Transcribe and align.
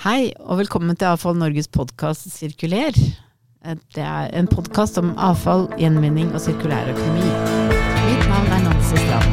Hei, 0.00 0.30
og 0.48 0.56
velkommen 0.62 0.96
til 0.96 1.10
Avfall 1.10 1.34
Norges 1.36 1.66
podkast 1.68 2.24
Sirkuler. 2.32 2.96
Eh, 2.96 3.76
Det 3.92 4.00
er 4.00 4.30
en 4.32 4.46
podkast 4.48 4.96
om 4.96 5.10
avfall, 5.20 5.66
gjenvinning 5.76 6.30
og 6.32 6.40
sirkulær 6.40 6.88
økonomi. 6.88 7.28
Mitt 8.06 8.24
navn 8.30 8.48
er 8.56 8.62
Nancy 8.64 8.96
Strand. 8.96 9.32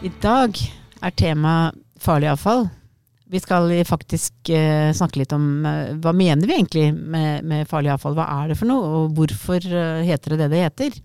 I 0.00 0.10
dag 0.24 0.56
er 1.02 1.10
tema 1.20 1.54
farlig 2.00 2.30
avfall. 2.32 2.70
Vi 3.28 3.38
skal 3.44 3.68
faktisk 3.84 4.32
eh, 4.48 4.96
snakke 4.96 5.20
litt 5.20 5.36
om 5.36 5.66
eh, 5.68 5.92
hva 6.00 6.16
mener 6.16 6.48
vi 6.48 6.56
egentlig 6.62 6.94
med, 6.96 7.44
med 7.44 7.68
farlig 7.68 7.92
avfall. 7.92 8.16
Hva 8.16 8.24
er 8.40 8.48
det 8.48 8.56
for 8.56 8.72
noe, 8.72 8.88
og 9.02 9.12
hvorfor 9.20 9.60
heter 10.08 10.32
det 10.32 10.46
det 10.46 10.50
det 10.56 10.64
heter? 10.64 11.02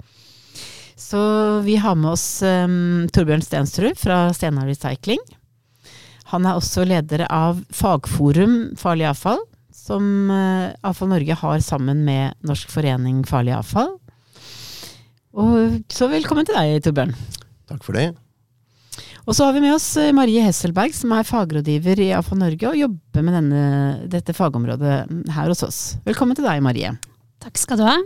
Så 0.96 1.20
vi 1.59 1.75
har 1.75 1.96
med 2.00 2.14
oss 2.16 2.41
um, 2.43 3.07
Torbjørn 3.12 3.44
Stensrud 3.44 4.00
fra 4.00 4.30
Stena 4.34 4.64
Recycling. 4.64 5.20
Han 6.32 6.48
er 6.48 6.55
også 6.55 6.86
leder 6.88 7.26
av 7.27 7.59
Fagforum 7.76 8.76
farlig 8.80 9.09
avfall, 9.12 9.44
som 9.76 10.31
uh, 10.31 10.72
Avfall 10.88 11.12
Norge 11.12 11.36
har 11.41 11.59
sammen 11.63 12.05
med 12.08 12.39
Norsk 12.48 12.72
forening 12.72 13.26
farlig 13.27 13.58
avfall. 13.58 13.98
Og, 15.36 15.81
så 15.91 16.08
velkommen 16.08 16.48
til 16.48 16.55
deg, 16.55 16.80
Torbjørn. 16.86 17.12
Takk 17.67 17.84
for 17.84 18.00
det. 18.00 18.14
Og 19.25 19.36
så 19.36 19.48
har 19.48 19.55
vi 19.55 19.64
med 19.66 19.73
oss 19.73 19.88
eh, 20.00 20.14
Marie 20.16 20.44
Hesselberg, 20.45 20.94
som 20.95 21.12
er 21.17 21.27
fagrådgiver 21.27 22.00
i 22.05 22.12
Avfall 22.16 22.39
Norge 22.39 22.70
og 22.70 22.77
jobber 22.77 23.25
med 23.25 23.36
denne, 23.36 23.64
dette 24.12 24.36
fagområdet 24.38 25.00
her 25.34 25.52
hos 25.52 25.66
oss. 25.66 25.80
Velkommen 26.05 26.38
til 26.38 26.45
deg, 26.48 26.62
Marie. 26.64 26.94
Takk 27.44 27.59
skal 27.59 27.81
du 27.81 27.89
ha. 27.89 27.98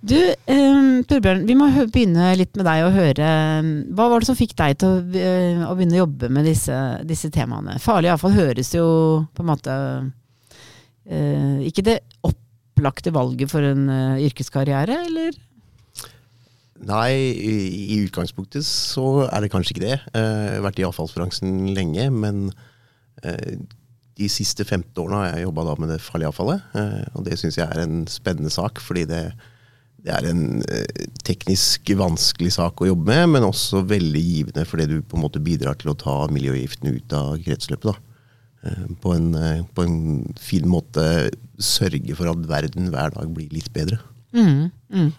Du, 0.00 0.16
um, 0.48 1.02
Torbjørn, 1.04 1.42
vi 1.44 1.54
må 1.58 1.66
begynne 1.92 2.30
litt 2.40 2.54
med 2.56 2.64
deg 2.64 2.86
og 2.86 2.94
høre 2.94 3.26
Hva 3.92 4.06
var 4.08 4.22
det 4.22 4.28
som 4.30 4.38
fikk 4.38 4.54
deg 4.56 4.78
til 4.80 4.94
å, 4.94 5.02
å 5.68 5.74
begynne 5.76 5.98
å 5.98 6.04
jobbe 6.06 6.30
med 6.32 6.48
disse, 6.48 6.76
disse 7.04 7.28
temaene? 7.34 7.76
Farlig 7.84 8.08
avfall 8.14 8.32
høres 8.32 8.72
jo 8.72 8.86
på 9.36 9.44
en 9.44 9.50
måte 9.50 9.74
uh, 9.76 11.58
Ikke 11.68 11.84
det 11.84 11.98
opplagte 12.24 13.12
valget 13.12 13.52
for 13.52 13.66
en 13.68 13.84
uh, 13.92 14.22
yrkeskarriere, 14.24 15.02
eller? 15.10 15.36
Nei, 16.80 17.12
i, 17.36 17.54
i 17.92 18.00
utgangspunktet 18.06 18.64
så 18.64 19.26
er 19.26 19.44
det 19.44 19.50
kanskje 19.52 19.74
ikke 19.74 19.82
det. 19.84 19.98
Eh, 20.16 20.44
Jeg 20.46 20.54
har 20.54 20.62
vært 20.64 20.78
i 20.80 20.86
avfallsbransjen 20.88 21.74
lenge, 21.76 22.06
men 22.08 22.38
eh, 23.20 23.58
de 24.16 24.28
siste 24.32 24.64
15 24.64 24.96
årene 25.02 25.18
har 25.20 25.34
jeg 25.34 25.44
jobba 25.44 25.74
med 25.76 25.92
det 25.92 25.98
farlige 26.00 26.30
avfallet. 26.32 26.64
eh, 26.80 27.02
Og 27.20 27.26
det 27.28 27.36
syns 27.36 27.58
jeg 27.60 27.66
er 27.68 27.82
en 27.84 28.06
spennende 28.08 28.48
sak, 28.54 28.80
fordi 28.80 29.04
det, 29.12 29.20
det 30.04 30.12
er 30.14 30.28
en 30.30 30.44
eh, 30.64 31.08
teknisk 31.26 31.90
vanskelig 31.98 32.54
sak 32.56 32.80
å 32.80 32.88
jobbe 32.88 33.10
med, 33.10 33.34
men 33.34 33.48
også 33.48 33.82
veldig 33.88 34.22
givende 34.22 34.64
fordi 34.68 34.86
du 34.88 34.96
på 35.02 35.18
en 35.18 35.24
måte 35.26 35.42
bidrar 35.44 35.76
til 35.80 35.92
å 35.92 35.98
ta 35.98 36.14
miljøgiftene 36.32 36.94
ut 36.96 37.16
av 37.16 37.34
kretsløpet. 37.44 37.90
da. 37.90 38.70
Eh, 38.70 38.86
På 39.02 39.12
en, 39.16 39.34
eh, 39.34 39.60
på 39.74 39.84
en 39.84 40.00
fin 40.40 40.66
måte 40.68 41.04
sørge 41.60 42.16
for 42.16 42.32
at 42.32 42.48
verden 42.48 42.90
hver 42.94 43.12
dag 43.16 43.28
blir 43.36 43.52
litt 43.52 43.70
bedre. 43.76 44.00
Mm, 44.32 44.70
mm. 44.88 45.12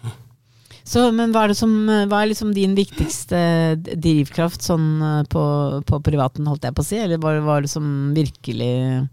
Så, 0.82 1.06
men 1.14 1.30
hva 1.30 1.44
er, 1.46 1.54
som, 1.54 1.70
hva 1.86 2.22
er 2.22 2.32
liksom 2.32 2.50
din 2.56 2.74
viktigste 2.74 3.38
drivkraft 3.78 4.64
sånn 4.66 5.26
på, 5.30 5.42
på 5.86 6.00
privaten, 6.02 6.48
holdt 6.50 6.66
jeg 6.66 6.74
på 6.74 6.82
å 6.82 6.88
si? 6.88 6.98
Eller 6.98 7.20
hva 7.22 7.36
var 7.44 7.62
det 7.62 7.70
som 7.70 7.84
virkelig 8.16 9.06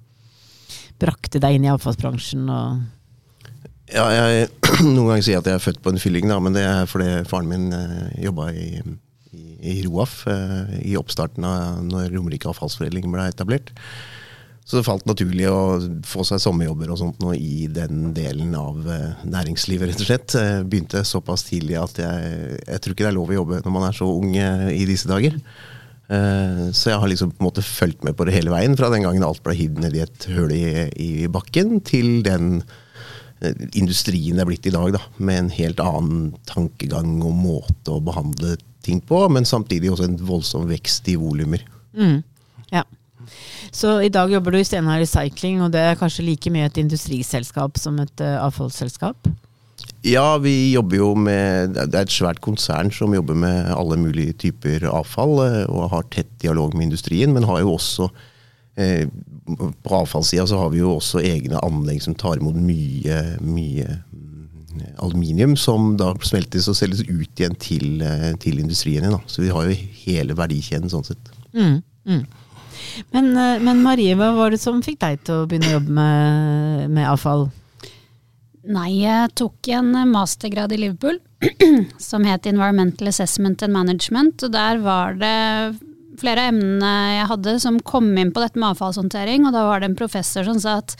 brakte 1.00 1.38
deg 1.38 1.59
inn 1.59 1.67
i 1.67 1.70
avfallsbransjen? 1.70 2.50
Og 2.50 2.88
Ja, 3.90 4.06
jeg, 4.14 4.50
noen 4.86 5.08
ganger 5.09 5.23
sier 5.26 5.38
jeg 5.38 5.44
at 5.44 5.50
jeg 5.50 5.58
er 5.59 5.64
født 5.64 5.82
på 5.86 5.94
en 5.94 6.02
fylling, 6.02 6.30
da, 6.30 6.38
men 6.44 6.54
det 6.56 6.66
er 6.68 6.86
fordi 6.90 7.09
faren 7.30 7.50
min 7.50 7.70
eh, 7.73 8.23
jobba 8.28 8.52
i, 8.54 8.68
i, 9.34 9.44
i 9.73 9.76
Roaf 9.88 10.22
eh, 10.30 10.76
i 10.92 10.95
oppstarten 11.00 11.45
av 11.48 11.80
når 11.88 12.12
Romerike 12.14 12.50
avfallsforedling 12.52 13.08
ble 13.10 13.26
etablert. 13.32 13.73
Så 14.70 14.78
det 14.78 14.86
falt 14.86 15.08
naturlig 15.10 15.48
å 15.50 15.62
få 16.06 16.22
seg 16.30 16.38
sommerjobber 16.44 16.92
og 16.94 17.00
sånt 17.02 17.23
nå 17.23 17.32
i 17.34 17.66
den 17.73 18.12
delen 18.14 18.52
av 18.60 18.86
eh, 18.94 19.23
næringslivet, 19.26 19.89
rett 19.89 20.04
og 20.04 20.10
slett. 20.11 20.36
Eh, 20.38 20.60
begynte 20.70 21.02
såpass 21.10 21.48
tidlig 21.48 21.80
at 21.82 21.98
jeg, 22.04 22.60
jeg 22.67 22.83
tror 22.86 22.94
ikke 22.94 23.08
det 23.08 23.10
er 23.10 23.17
lov 23.17 23.33
å 23.33 23.39
jobbe 23.39 23.64
når 23.66 23.73
man 23.80 23.88
er 23.89 23.98
så 23.98 24.06
ung 24.14 24.36
eh, 24.38 24.67
i 24.76 24.83
disse 24.86 25.10
dager. 25.10 25.39
Eh, 26.14 26.67
Så 26.77 26.92
jeg 26.94 27.02
har 27.02 27.10
liksom 27.10 27.33
på 27.33 27.42
en 27.42 27.48
måte 27.50 27.66
fulgt 27.66 28.06
med 28.06 28.14
på 28.20 28.30
det 28.30 28.38
hele 28.38 28.54
veien, 28.54 28.77
fra 28.77 28.92
den 28.94 29.08
gangen 29.08 29.26
alt 29.26 29.42
ble 29.45 29.58
hivd 29.58 29.82
ned 29.82 29.98
i 29.98 30.06
et 30.06 30.30
høl 30.38 30.54
i, 30.54 30.64
i 31.02 31.10
bakken, 31.33 31.80
til 31.89 32.20
den 32.30 32.60
industrien 33.77 34.39
er 34.39 34.48
blitt 34.50 34.67
i 34.67 34.73
dag, 34.73 34.92
da, 34.95 35.02
med 35.17 35.44
en 35.44 35.52
helt 35.54 35.80
annen 35.83 36.32
tankegang 36.50 37.20
og 37.23 37.36
måte 37.39 37.95
å 37.95 38.04
behandle 38.04 38.58
ting 38.86 39.02
på, 39.04 39.22
men 39.32 39.48
samtidig 39.48 39.92
også 39.94 40.08
en 40.08 40.17
voldsom 40.30 40.67
vekst 40.70 41.08
i 41.11 41.17
volumer. 41.20 41.64
Mm, 41.95 42.22
ja. 42.73 42.83
Så 43.72 44.00
i 44.02 44.11
dag 44.11 44.32
jobber 44.32 44.55
du 44.55 44.60
i 44.60 44.66
Stena 44.67 44.98
Recycling, 45.00 45.61
og 45.64 45.73
det 45.76 45.83
er 45.86 46.00
kanskje 46.00 46.26
like 46.27 46.52
mye 46.54 46.70
et 46.70 46.80
industriselskap 46.82 47.80
som 47.80 48.00
et 48.02 48.26
uh, 48.26 48.39
avfallsselskap? 48.48 49.30
Ja, 50.04 50.38
vi 50.39 50.71
jobber 50.71 50.95
jo 50.95 51.08
med 51.16 51.73
Det 51.76 51.88
er 51.92 52.06
et 52.06 52.14
svært 52.14 52.39
konsern 52.44 52.92
som 52.92 53.14
jobber 53.16 53.36
med 53.36 53.67
alle 53.73 53.98
mulige 54.00 54.36
typer 54.45 54.86
avfall, 54.88 55.39
eh, 55.44 55.64
og 55.67 55.89
har 55.92 56.08
tett 56.11 56.30
dialog 56.39 56.76
med 56.76 56.89
industrien, 56.89 57.33
men 57.36 57.48
har 57.48 57.61
jo 57.64 57.76
også 57.76 58.08
På 59.84 59.95
avfallssida 60.04 60.45
så 60.48 60.60
har 60.62 60.70
vi 60.73 60.82
jo 60.84 60.95
også 60.95 61.23
egne 61.26 61.60
anlegg 61.66 62.04
som 62.06 62.16
tar 62.16 62.38
imot 62.40 62.56
mye, 62.56 63.17
mye 63.42 63.88
mm, 63.90 64.84
aluminium, 65.02 65.56
som 65.58 65.95
da 66.00 66.12
smeltes 66.23 66.70
og 66.70 66.78
selges 66.78 67.02
ut 67.08 67.42
igjen 67.42 67.58
til, 67.60 68.04
eh, 68.06 68.30
til 68.39 68.62
industrien 68.62 69.04
igjen. 69.04 69.18
Da. 69.18 69.32
Så 69.32 69.44
vi 69.44 69.50
har 69.54 69.66
jo 69.66 69.80
hele 70.04 70.38
verdikjeden 70.38 70.94
sånn 70.94 71.08
sett. 71.08 71.34
Mm, 71.54 71.82
mm. 72.06 72.22
Men, 73.16 73.32
uh, 73.38 73.58
men 73.64 73.82
Marie, 73.84 74.16
hva 74.18 74.32
var 74.38 74.54
det 74.54 74.62
som 74.62 74.84
fikk 74.86 75.02
deg 75.02 75.23
til 75.26 75.42
å 75.42 75.48
begynne 75.50 75.72
å 75.72 75.78
jobbe 75.80 75.95
med, 75.98 76.86
med 76.94 77.10
avfall? 77.10 77.50
Nei, 78.70 78.89
jeg 79.02 79.34
tok 79.39 79.70
en 79.73 79.94
mastergrad 80.12 80.73
i 80.76 80.82
Liverpool 80.82 81.18
som 82.10 82.26
het 82.28 82.45
Environmental 82.50 83.10
Assessment 83.10 83.64
and 83.66 83.73
Management. 83.73 84.44
Og 84.45 84.54
der 84.54 84.82
var 84.84 85.16
det 85.18 85.80
flere 86.22 86.46
av 86.46 86.54
emnene 86.54 86.94
jeg 87.18 87.28
hadde 87.32 87.58
som 87.64 87.82
kom 87.82 88.12
inn 88.20 88.34
på 88.36 88.44
dette 88.44 88.60
med 88.60 88.74
avfallshåndtering. 88.74 89.48
Og 89.48 89.56
da 89.56 89.66
var 89.68 89.82
det 89.82 89.92
en 89.92 90.00
professor 90.00 90.48
som 90.48 90.60
sa 90.62 90.80
at 90.84 90.96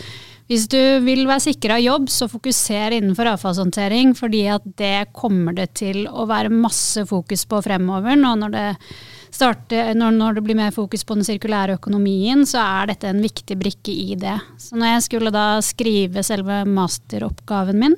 hvis 0.50 0.66
du 0.66 0.80
vil 1.06 1.28
være 1.30 1.44
sikra 1.44 1.76
jobb, 1.78 2.08
så 2.10 2.26
fokuser 2.26 2.96
innenfor 2.98 3.28
avfallshåndtering, 3.36 4.16
fordi 4.18 4.48
at 4.50 4.64
det 4.82 5.12
kommer 5.14 5.54
det 5.54 5.68
til 5.78 6.08
å 6.10 6.26
være 6.30 6.50
masse 6.50 7.04
fokus 7.06 7.46
på 7.46 7.60
fremover. 7.68 8.18
Nå 8.18 8.32
når 8.42 8.56
det, 8.56 8.66
starter, 9.30 9.94
når, 9.94 10.18
når 10.18 10.40
det 10.40 10.46
blir 10.48 10.58
mer 10.58 10.74
fokus 10.74 11.06
på 11.06 11.20
den 11.20 11.28
sirkulære 11.28 11.78
økonomien, 11.78 12.42
så 12.50 12.64
er 12.64 12.90
dette 12.90 13.12
en 13.12 13.22
viktig 13.22 13.60
brikke 13.62 13.94
i 13.94 14.18
det. 14.18 14.40
Så 14.58 14.80
når 14.80 14.96
jeg 14.96 15.06
skulle 15.06 15.36
da 15.36 15.48
skrive 15.62 16.26
selve 16.26 16.64
masteroppgaven 16.66 17.84
min, 17.86 17.98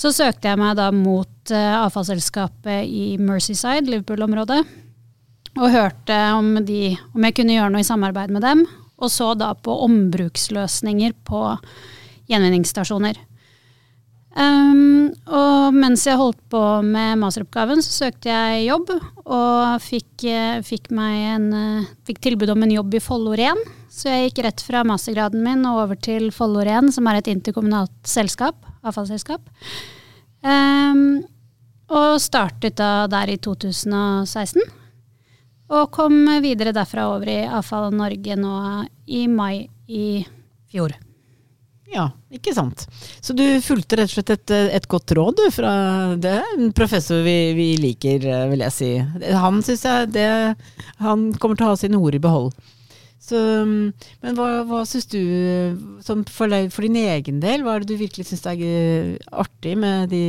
så 0.00 0.10
søkte 0.16 0.50
jeg 0.50 0.58
meg 0.58 0.74
da 0.78 0.88
mot 0.94 1.52
uh, 1.54 1.84
avfallsselskapet 1.84 2.88
i 2.88 3.14
Mercyside, 3.20 3.86
Liverpool-området, 3.86 4.62
og 5.58 5.72
hørte 5.72 6.18
om, 6.36 6.52
de, 6.66 6.94
om 7.14 7.26
jeg 7.26 7.36
kunne 7.38 7.56
gjøre 7.56 7.72
noe 7.74 7.82
i 7.82 7.88
samarbeid 7.88 8.30
med 8.34 8.44
dem, 8.46 8.62
og 9.00 9.10
så 9.10 9.32
da 9.38 9.54
på 9.56 9.74
ombruksløsninger 9.86 11.16
på 11.26 11.42
gjenvinningsstasjoner. 12.30 13.18
Um, 14.30 15.10
og 15.26 15.74
mens 15.74 16.04
jeg 16.06 16.18
holdt 16.20 16.38
på 16.52 16.60
med 16.86 17.18
masteroppgaven, 17.18 17.82
så 17.82 18.06
søkte 18.06 18.30
jeg 18.30 18.68
jobb, 18.68 18.92
og 19.24 19.82
fikk, 19.82 20.24
eh, 20.30 20.60
fikk, 20.62 20.92
en, 20.94 21.52
eh, 21.52 21.88
fikk 22.06 22.20
tilbud 22.22 22.52
om 22.54 22.62
en 22.62 22.76
jobb 22.76 22.94
i 22.94 23.02
Follo 23.02 23.34
Ren. 23.34 23.58
Så 23.90 24.06
jeg 24.06 24.30
gikk 24.30 24.44
rett 24.44 24.62
fra 24.62 24.84
mastergraden 24.86 25.42
min 25.42 25.66
og 25.66 25.82
over 25.82 25.98
til 25.98 26.30
Follo 26.30 26.62
Ren, 26.62 26.92
som 26.92 27.08
er 27.10 27.18
et 27.18 27.30
interkommunalt 27.32 27.90
selskap, 28.06 28.54
avfallsselskap. 28.86 29.42
Um, 30.46 31.24
og 31.90 32.20
startet 32.22 32.78
da 32.78 33.08
der 33.10 33.34
i 33.34 33.36
2016. 33.36 34.62
Og 35.70 35.90
kom 35.94 36.24
videre 36.42 36.74
derfra 36.74 37.06
over 37.12 37.30
i 37.30 37.44
Avfall 37.46 37.92
Norge 37.94 38.36
nå 38.38 38.54
i 39.06 39.26
mai 39.30 39.68
i 39.86 40.24
fjor. 40.70 40.96
Ja, 41.90 42.06
ikke 42.30 42.52
sant. 42.54 42.84
Så 43.18 43.34
du 43.34 43.42
fulgte 43.62 43.98
rett 43.98 44.10
og 44.12 44.14
slett 44.14 44.30
et, 44.34 44.52
et 44.78 44.86
godt 44.90 45.10
råd 45.18 45.40
du, 45.40 45.46
fra 45.54 45.70
det 46.22 46.36
en 46.54 46.70
professor 46.74 47.22
vi, 47.26 47.52
vi 47.58 47.70
liker, 47.82 48.26
vil 48.52 48.62
jeg 48.66 48.74
si. 48.76 48.90
Han 49.34 49.58
syns 49.66 49.86
jeg 49.86 50.12
det 50.14 50.28
Han 51.02 51.30
kommer 51.42 51.58
til 51.58 51.66
å 51.66 51.72
ha 51.72 51.80
sine 51.80 51.98
ord 51.98 52.14
i 52.14 52.22
behold. 52.22 52.52
Så, 53.20 53.38
men 53.66 54.38
hva, 54.38 54.62
hva 54.66 54.84
syns 54.88 55.06
du, 55.10 55.20
for, 56.06 56.54
for 56.72 56.86
din 56.86 56.98
egen 57.02 57.42
del, 57.42 57.66
hva 57.66 57.76
er 57.76 57.84
det 57.84 57.92
du 57.92 58.00
virkelig 58.00 58.30
syns 58.30 58.46
er 58.48 59.18
artig 59.30 59.74
med 59.78 60.14
de, 60.14 60.22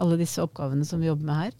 alle 0.00 0.18
disse 0.20 0.42
oppgavene 0.42 0.88
som 0.88 1.00
vi 1.00 1.08
jobber 1.08 1.28
med 1.28 1.44
her? 1.44 1.52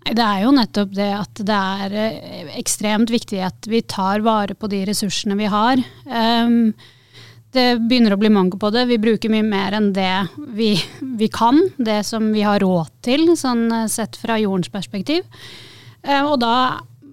Det 0.00 0.24
er 0.24 0.44
jo 0.46 0.54
nettopp 0.56 0.94
det 0.96 1.10
at 1.12 1.42
det 1.46 1.56
er 1.56 1.98
eh, 2.00 2.54
ekstremt 2.58 3.12
viktig 3.12 3.42
at 3.44 3.68
vi 3.68 3.82
tar 3.84 4.24
vare 4.24 4.56
på 4.56 4.70
de 4.72 4.80
ressursene 4.88 5.36
vi 5.38 5.50
har. 5.52 5.82
Um, 6.06 6.72
det 7.54 7.66
begynner 7.82 8.14
å 8.14 8.20
bli 8.20 8.30
manko 8.32 8.58
på 8.62 8.70
det. 8.74 8.86
Vi 8.90 9.00
bruker 9.02 9.32
mye 9.32 9.46
mer 9.46 9.74
enn 9.76 9.90
det 9.94 10.12
vi, 10.54 10.72
vi 11.18 11.28
kan. 11.32 11.58
Det 11.76 12.00
som 12.06 12.30
vi 12.34 12.44
har 12.46 12.62
råd 12.62 12.92
til, 13.06 13.32
sånn 13.38 13.66
eh, 13.74 13.88
sett 13.90 14.18
fra 14.20 14.38
jordens 14.40 14.70
perspektiv. 14.72 15.26
Eh, 16.02 16.22
Og 16.22 16.38
da 16.42 16.54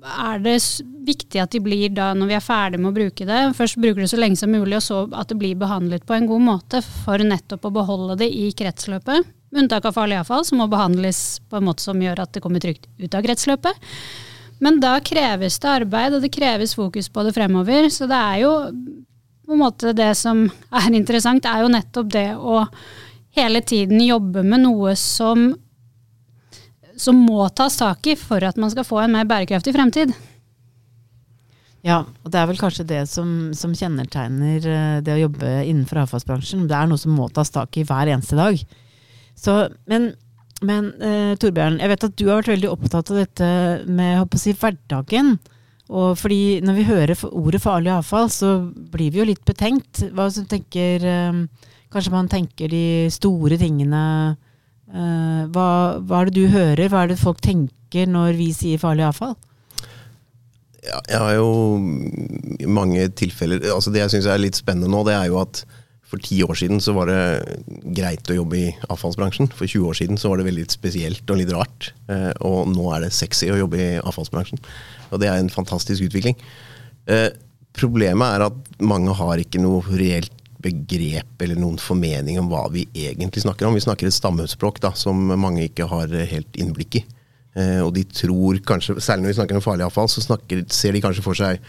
er 0.07 0.39
det 0.39 0.59
viktig 1.07 1.41
at 1.41 1.55
de 1.55 1.61
blir 1.63 1.89
da, 1.95 2.11
når 2.15 2.29
vi 2.29 2.35
er 2.37 2.43
ferdig 2.43 2.79
med 2.79 2.91
å 2.91 2.97
bruke 2.97 3.25
det, 3.27 3.41
først 3.57 3.79
bruker 3.81 4.03
det 4.03 4.11
så 4.11 4.19
lenge 4.19 4.39
som 4.39 4.51
mulig, 4.53 4.77
og 4.77 4.85
så 4.85 5.01
at 5.11 5.31
det 5.31 5.39
blir 5.39 5.57
behandlet 5.59 6.05
på 6.07 6.15
en 6.15 6.27
god 6.29 6.45
måte 6.45 6.83
for 6.85 7.23
nettopp 7.23 7.67
å 7.67 7.73
beholde 7.79 8.19
det 8.21 8.29
i 8.31 8.51
kretsløpet. 8.55 9.33
Med 9.51 9.63
unntak 9.63 9.85
av 9.87 9.95
farlig 9.95 10.17
avfall, 10.19 10.45
som 10.45 10.59
må 10.61 10.67
behandles 10.71 11.39
på 11.47 11.59
en 11.59 11.67
måte 11.69 11.85
som 11.85 12.01
gjør 12.01 12.23
at 12.23 12.33
det 12.35 12.43
kommer 12.43 12.63
trygt 12.63 12.89
ut 12.99 13.15
av 13.15 13.23
kretsløpet. 13.23 13.85
Men 14.59 14.79
da 14.81 14.97
kreves 15.05 15.59
det 15.61 15.69
arbeid, 15.69 16.15
og 16.17 16.23
det 16.25 16.33
kreves 16.33 16.73
fokus 16.75 17.07
på 17.13 17.23
det 17.23 17.35
fremover. 17.35 17.87
Så 17.93 18.09
det 18.09 18.17
er 18.17 18.41
jo 18.43 18.53
på 19.47 19.55
en 19.55 19.61
måte 19.61 19.93
det 19.95 20.11
som 20.19 20.47
er 20.75 20.89
interessant, 20.91 21.45
er 21.47 21.63
jo 21.63 21.71
nettopp 21.71 22.09
det 22.11 22.29
å 22.35 22.65
hele 23.37 23.61
tiden 23.61 24.01
jobbe 24.03 24.43
med 24.43 24.65
noe 24.65 24.95
som 24.99 25.53
som 26.97 27.19
må 27.21 27.45
tas 27.53 27.77
tak 27.77 28.07
i 28.09 28.15
for 28.17 28.41
at 28.41 28.57
man 28.57 28.71
skal 28.73 28.85
få 28.87 29.03
en 29.03 29.13
mer 29.13 29.27
bærekraftig 29.29 29.73
fremtid. 29.75 30.15
Ja, 31.85 32.01
og 32.25 32.33
det 32.33 32.39
er 32.41 32.47
vel 32.49 32.57
kanskje 32.59 32.87
det 32.89 33.03
som, 33.11 33.53
som 33.55 33.75
kjennetegner 33.77 34.65
eh, 34.65 34.97
det 35.05 35.13
å 35.13 35.21
jobbe 35.21 35.51
innenfor 35.61 36.01
avfallsbransjen. 36.01 36.65
Det 36.67 36.75
er 36.75 36.89
noe 36.89 36.99
som 36.99 37.13
må 37.15 37.29
tas 37.31 37.53
tak 37.53 37.77
i 37.77 37.85
hver 37.87 38.09
eneste 38.11 38.35
dag. 38.39 38.57
Så, 39.37 39.59
men 39.89 40.13
men 40.65 40.87
eh, 41.05 41.35
Torbjørn, 41.37 41.75
jeg 41.77 41.89
vet 41.91 42.03
at 42.07 42.13
du 42.17 42.23
har 42.25 42.39
vært 42.39 42.49
veldig 42.49 42.69
opptatt 42.71 43.11
av 43.13 43.19
dette 43.19 43.47
med 43.85 44.23
å 44.23 44.39
si, 44.41 44.55
hverdagen. 44.57 45.35
Og 45.93 46.15
fordi 46.17 46.63
når 46.65 46.77
vi 46.79 46.85
hører 46.87 47.21
ordet 47.29 47.61
farlig 47.61 47.91
avfall, 47.93 48.25
så 48.33 48.55
blir 48.65 49.13
vi 49.13 49.21
jo 49.21 49.27
litt 49.29 49.43
betenkt. 49.45 50.01
Hva 50.17 50.25
som 50.33 50.49
tenker 50.49 51.05
eh, 51.05 51.43
Kanskje 51.93 52.11
man 52.11 52.27
tenker 52.27 52.67
de 52.73 53.05
store 53.13 53.55
tingene 53.61 54.01
Eh, 54.87 55.41
hva, 55.51 55.67
hva, 55.99 56.21
er 56.21 56.29
det 56.29 56.37
du 56.37 56.45
hører, 56.47 56.87
hva 56.87 57.03
er 57.03 57.11
det 57.11 57.19
folk 57.19 57.41
tenker 57.43 58.07
når 58.07 58.37
vi 58.39 58.53
sier 58.55 58.79
farlig 58.79 59.03
avfall? 59.09 59.35
Ja, 60.85 61.01
jeg 61.11 61.19
har 61.19 61.33
jo 61.35 62.69
mange 62.71 63.09
tilfeller 63.19 63.65
altså 63.73 63.91
Det 63.91 63.99
jeg 63.99 64.13
syns 64.13 64.27
er 64.31 64.39
litt 64.39 64.55
spennende 64.55 64.87
nå, 64.93 65.01
det 65.03 65.17
er 65.17 65.25
jo 65.27 65.41
at 65.41 65.65
for 66.07 66.23
ti 66.23 66.39
år 66.43 66.55
siden 66.55 66.79
så 66.83 66.93
var 66.95 67.09
det 67.09 67.19
greit 67.97 68.29
å 68.31 68.37
jobbe 68.37 68.59
i 68.59 68.67
avfallsbransjen. 68.87 69.49
For 69.51 69.67
20 69.67 69.89
år 69.89 69.97
siden 69.99 70.19
så 70.19 70.31
var 70.31 70.39
det 70.39 70.47
veldig 70.47 70.63
spesielt 70.71 71.33
og 71.33 71.41
litt 71.41 71.51
rart. 71.51 71.91
Uh, 72.07 72.31
og 72.47 72.71
nå 72.71 72.85
er 72.95 73.03
det 73.03 73.15
sexy 73.15 73.49
å 73.51 73.59
jobbe 73.59 73.81
i 73.81 73.89
avfallsbransjen. 73.99 74.61
Og 75.11 75.19
det 75.21 75.27
er 75.27 75.41
en 75.41 75.51
fantastisk 75.51 76.07
utvikling. 76.07 76.39
Uh, 77.11 77.27
problemet 77.75 78.37
er 78.37 78.47
at 78.47 78.79
mange 78.79 79.15
har 79.19 79.43
ikke 79.43 79.61
noe 79.61 79.83
reelt 79.99 80.31
begrep 80.63 81.43
eller 81.43 81.59
noen 81.59 81.77
formening 81.77 82.39
om 82.41 82.47
hva 82.51 82.63
vi 82.73 82.87
egentlig 82.95 83.43
snakker 83.43 83.67
om. 83.67 83.75
Vi 83.77 83.83
snakker 83.83 84.07
et 84.07 84.15
stammespråk 84.15 84.79
som 84.97 85.19
mange 85.35 85.67
ikke 85.67 85.89
har 85.91 86.11
helt 86.31 86.57
innblikk 86.57 87.01
i. 87.01 87.05
Eh, 87.57 87.81
og 87.81 87.91
de 87.95 88.05
tror 88.05 88.59
kanskje, 88.65 88.99
Særlig 89.01 89.25
når 89.25 89.33
vi 89.33 89.39
snakker 89.39 89.57
om 89.57 89.65
farlig 89.65 89.87
avfall, 89.87 90.09
så 90.11 90.21
snakker, 90.21 90.63
ser 90.69 90.93
de 90.93 91.01
kanskje 91.01 91.25
for 91.25 91.37
seg 91.37 91.61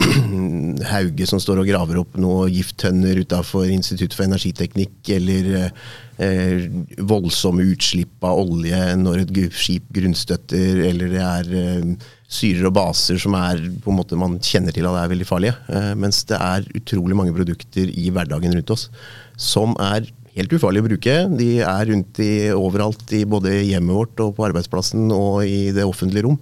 Hauge 0.92 1.26
som 1.28 1.40
står 1.42 1.60
og 1.60 1.68
graver 1.68 2.00
opp 2.00 2.16
noen 2.20 2.52
gifttønner 2.52 3.20
utafor 3.20 3.68
Institutt 3.68 4.16
for 4.16 4.26
energiteknikk, 4.26 4.96
eller 5.12 5.50
eh, 5.60 6.64
voldsomme 7.04 7.66
utslipp 7.74 8.24
av 8.24 8.40
olje 8.40 8.80
når 9.00 9.24
et 9.26 9.36
skip 9.54 9.92
grunnstøtter, 9.94 10.80
eller 10.88 11.12
det 11.12 11.22
er 11.22 11.54
eh, 11.60 12.10
syrer 12.34 12.70
og 12.70 12.76
baser 12.80 13.20
som 13.20 13.36
er 13.38 13.60
på 13.84 13.92
en 13.92 14.00
måte 14.00 14.18
man 14.18 14.40
kjenner 14.42 14.74
til 14.74 14.88
at 14.88 15.02
er 15.04 15.12
veldig 15.12 15.28
farlige. 15.28 15.60
Eh, 15.68 15.92
mens 16.00 16.24
det 16.30 16.40
er 16.40 16.66
utrolig 16.80 17.20
mange 17.20 17.36
produkter 17.36 17.92
i 17.92 18.08
hverdagen 18.14 18.56
rundt 18.56 18.74
oss 18.74 18.88
som 19.36 19.76
er 19.82 20.08
helt 20.34 20.54
ufarlige 20.54 20.84
å 20.84 20.88
bruke. 20.88 21.16
De 21.38 21.48
er 21.62 21.88
rundt 21.90 22.20
i, 22.22 22.32
overalt, 22.54 23.04
i 23.14 23.24
både 23.28 23.54
hjemmet 23.62 23.98
vårt 23.98 24.22
og 24.24 24.34
på 24.36 24.46
arbeidsplassen 24.48 25.06
og 25.14 25.44
i 25.46 25.68
det 25.74 25.86
offentlige 25.86 26.26
rom. 26.26 26.38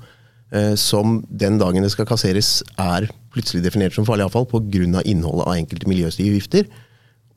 Eh, 0.52 0.74
som 0.80 1.20
den 1.28 1.58
dagen 1.60 1.84
det 1.84 1.92
skal 1.94 2.08
kasseres, 2.08 2.60
er 2.80 3.08
plutselig 3.32 3.64
definert 3.64 3.96
som 3.96 4.06
farlig 4.08 4.26
avfall 4.26 4.48
pga. 4.48 5.02
innholdet 5.04 5.46
av 5.46 5.56
enkelte 5.56 5.88
miljøgifter. 5.88 6.66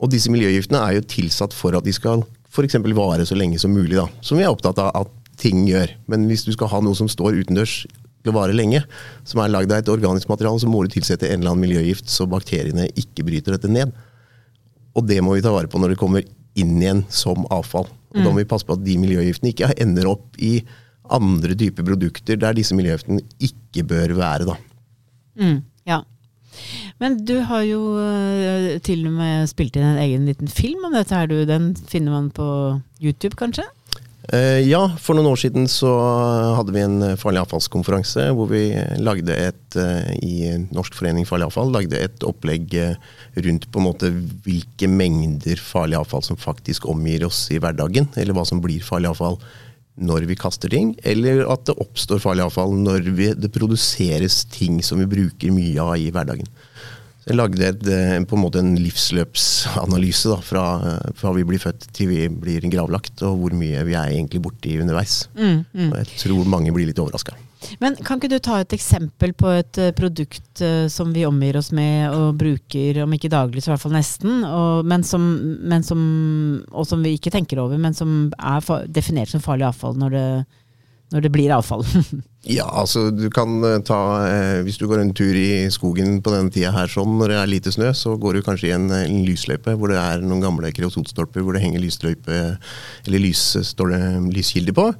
Og 0.00 0.10
disse 0.12 0.30
miljøgiftene 0.32 0.80
er 0.84 0.98
jo 0.98 1.08
tilsatt 1.08 1.54
for 1.56 1.76
at 1.76 1.84
de 1.84 1.92
skal 1.92 2.24
f.eks. 2.52 2.76
vare 2.96 3.24
så 3.24 3.36
lenge 3.36 3.58
som 3.58 3.72
mulig. 3.72 3.96
Da, 3.96 4.08
som 4.20 4.36
vi 4.36 4.44
er 4.44 4.52
opptatt 4.52 4.78
av 4.78 4.92
at 4.94 5.12
ting 5.40 5.66
gjør. 5.68 5.92
Men 6.08 6.26
hvis 6.28 6.44
du 6.44 6.52
skal 6.52 6.68
ha 6.72 6.80
noe 6.80 6.96
som 6.96 7.08
står 7.08 7.40
utendørs 7.42 7.84
til 7.86 8.32
å 8.32 8.36
vare 8.36 8.56
lenge, 8.56 8.82
som 9.24 9.40
er 9.40 9.52
lagd 9.52 9.72
av 9.72 9.80
et 9.80 9.92
organisk 9.92 10.28
materiale, 10.28 10.60
så 10.60 10.68
må 10.68 10.82
du 10.84 10.92
tilsette 10.92 11.28
en 11.28 11.40
eller 11.40 11.52
annen 11.54 11.64
miljøgift 11.68 12.08
så 12.10 12.26
bakteriene 12.28 12.88
ikke 12.96 13.24
bryter 13.28 13.56
dette 13.56 13.70
ned. 13.70 13.92
Og 14.96 15.04
det 15.04 15.20
må 15.24 15.36
vi 15.36 15.44
ta 15.44 15.52
vare 15.52 15.68
på 15.68 15.80
når 15.80 15.94
det 15.94 16.00
kommer 16.00 16.24
inn 16.58 16.76
igjen 16.80 17.04
som 17.12 17.46
avfall. 17.52 17.88
Og 18.12 18.18
mm. 18.18 18.24
Da 18.24 18.30
må 18.30 18.40
vi 18.40 18.48
passe 18.48 18.66
på 18.66 18.76
at 18.76 18.84
de 18.84 18.98
miljøgiftene 19.00 19.52
ikke 19.52 19.72
ender 19.82 20.10
opp 20.10 20.36
i 20.42 20.58
andre 21.12 21.54
typer 21.58 21.86
produkter 21.86 22.38
der 22.40 22.56
disse 22.56 22.74
miljøgiftene 22.76 23.22
ikke 23.42 23.84
bør 23.86 24.16
være. 24.18 24.48
da. 24.48 24.56
Mm, 25.38 25.60
ja. 25.86 26.02
Men 27.02 27.18
du 27.28 27.36
har 27.44 27.62
jo 27.68 27.80
uh, 28.00 28.76
til 28.84 29.04
og 29.08 29.16
med 29.18 29.48
spilt 29.50 29.76
inn 29.76 29.84
en 29.84 30.02
egen 30.02 30.24
liten 30.28 30.48
film 30.48 30.88
om 30.88 30.96
dette. 30.96 31.14
her. 31.14 31.28
Den 31.48 31.74
finner 31.76 32.16
man 32.16 32.30
på 32.30 32.48
YouTube, 33.02 33.36
kanskje? 33.36 33.66
Eh, 34.34 34.64
ja, 34.66 34.80
for 34.98 35.14
noen 35.14 35.28
år 35.30 35.38
siden 35.38 35.68
så 35.70 35.90
hadde 36.56 36.72
vi 36.74 36.82
en 36.82 37.12
farlig 37.20 37.44
avfallskonferanse 37.44 38.24
hvor 38.34 38.48
vi 38.50 38.64
lagde 38.98 39.36
et 39.38 39.76
eh, 39.78 40.08
i 40.18 40.38
Norsk 40.74 40.96
forening 40.98 41.28
farlig 41.28 41.46
avfall 41.46 41.70
lagde 41.70 42.00
et 42.02 42.26
opplegg 42.26 42.74
eh, 42.74 42.96
rundt 43.46 43.68
på 43.70 43.78
en 43.78 43.86
måte 43.86 44.10
hvilke 44.42 44.90
mengder 44.90 45.62
farlig 45.62 46.00
avfall 46.00 46.26
som 46.26 46.40
faktisk 46.42 46.88
omgir 46.90 47.28
oss 47.28 47.44
i 47.54 47.60
hverdagen, 47.62 48.10
eller 48.18 48.34
hva 48.34 48.42
som 48.48 48.62
blir 48.64 48.82
farlig 48.82 49.12
avfall 49.12 49.38
når 49.96 50.26
vi 50.28 50.36
kaster 50.36 50.74
ting, 50.74 50.96
eller 51.06 51.44
at 51.52 51.62
det 51.70 51.78
oppstår 51.80 52.18
farlig 52.20 52.48
avfall 52.48 52.74
når 52.82 53.06
vi, 53.16 53.30
det 53.38 53.54
produseres 53.54 54.42
ting 54.52 54.82
som 54.84 54.98
vi 55.00 55.08
bruker 55.08 55.54
mye 55.54 55.86
av 55.86 55.94
i 56.02 56.10
hverdagen. 56.10 56.50
Jeg 57.26 57.34
lagde 57.40 57.64
et, 57.66 57.88
eh, 57.90 58.20
på 58.22 58.36
en 58.36 58.42
måte 58.44 58.60
en 58.62 58.76
livsløpsanalyse 58.78 60.30
da, 60.30 60.36
fra, 60.46 60.64
eh, 60.78 61.08
fra, 61.18 61.32
vi 61.34 61.42
blir 61.42 61.58
født 61.58 61.88
til 61.90 62.12
vi 62.12 62.28
blir 62.30 62.62
gravlagt, 62.70 63.18
og 63.26 63.40
hvor 63.40 63.56
mye 63.56 63.82
vi 63.82 63.96
er 63.98 64.12
egentlig 64.12 64.38
borti 64.44 64.76
underveis. 64.78 65.24
Mm, 65.34 65.64
mm. 65.74 65.88
Og 65.90 65.96
jeg 65.98 66.20
tror 66.22 66.46
mange 66.46 66.70
blir 66.70 66.86
litt 66.86 67.00
overraska. 67.02 67.34
Men 67.80 67.96
Kan 67.96 68.20
ikke 68.20 68.30
du 68.30 68.38
ta 68.38 68.60
et 68.60 68.76
eksempel 68.76 69.32
på 69.34 69.48
et 69.58 69.80
uh, 69.80 69.90
produkt 69.96 70.60
som 70.92 71.10
vi 71.10 71.24
omgir 71.26 71.56
oss 71.58 71.72
med 71.74 72.14
og 72.14 72.36
bruker, 72.38 73.02
om 73.02 73.16
ikke 73.16 73.32
daglig, 73.32 73.64
så 73.64 73.72
i 73.72 73.74
hvert 73.74 73.82
fall 73.82 73.96
nesten, 73.96 74.44
og, 74.46 74.86
men 74.86 75.02
som, 75.02 75.24
men 75.66 75.82
som, 75.82 75.98
og 76.70 76.86
som 76.86 77.02
vi 77.02 77.16
ikke 77.16 77.32
tenker 77.34 77.58
over, 77.58 77.80
men 77.80 77.96
som 77.96 78.28
er 78.38 78.86
definert 78.86 79.32
som 79.32 79.42
farlig 79.42 79.66
avfall 79.66 79.98
når 79.98 80.14
det 80.14 80.28
når 81.14 81.22
det 81.22 81.30
blir 81.34 81.52
avfall? 81.54 81.84
ja, 82.58 82.66
altså 82.66 83.08
du 83.14 83.28
kan 83.34 83.60
eh, 83.66 83.78
ta 83.86 84.00
eh, 84.26 84.62
Hvis 84.66 84.80
du 84.80 84.86
går 84.90 85.04
en 85.04 85.14
tur 85.16 85.36
i 85.38 85.68
skogen 85.72 86.18
på 86.22 86.34
denne 86.34 86.52
tida 86.54 86.72
her 86.74 86.90
sånn, 86.90 87.14
når 87.20 87.32
det 87.32 87.38
er 87.40 87.52
lite 87.52 87.74
snø, 87.74 87.92
så 87.94 88.16
går 88.20 88.38
du 88.38 88.46
kanskje 88.46 88.72
i 88.72 88.74
en, 88.76 88.90
en 88.90 89.22
lysløype 89.26 89.76
hvor 89.78 89.92
det 89.92 90.00
er 90.02 90.26
noen 90.26 90.42
gamle 90.44 90.74
kreosotstolper 90.74 91.46
hvor 91.46 91.56
det 91.56 91.62
henger 91.64 91.84
lysløype 91.84 92.42
eller 93.06 93.22
lys, 93.22 93.48
står 93.70 93.94
det 93.94 94.04
lyskilder 94.34 94.76
på. 94.76 94.90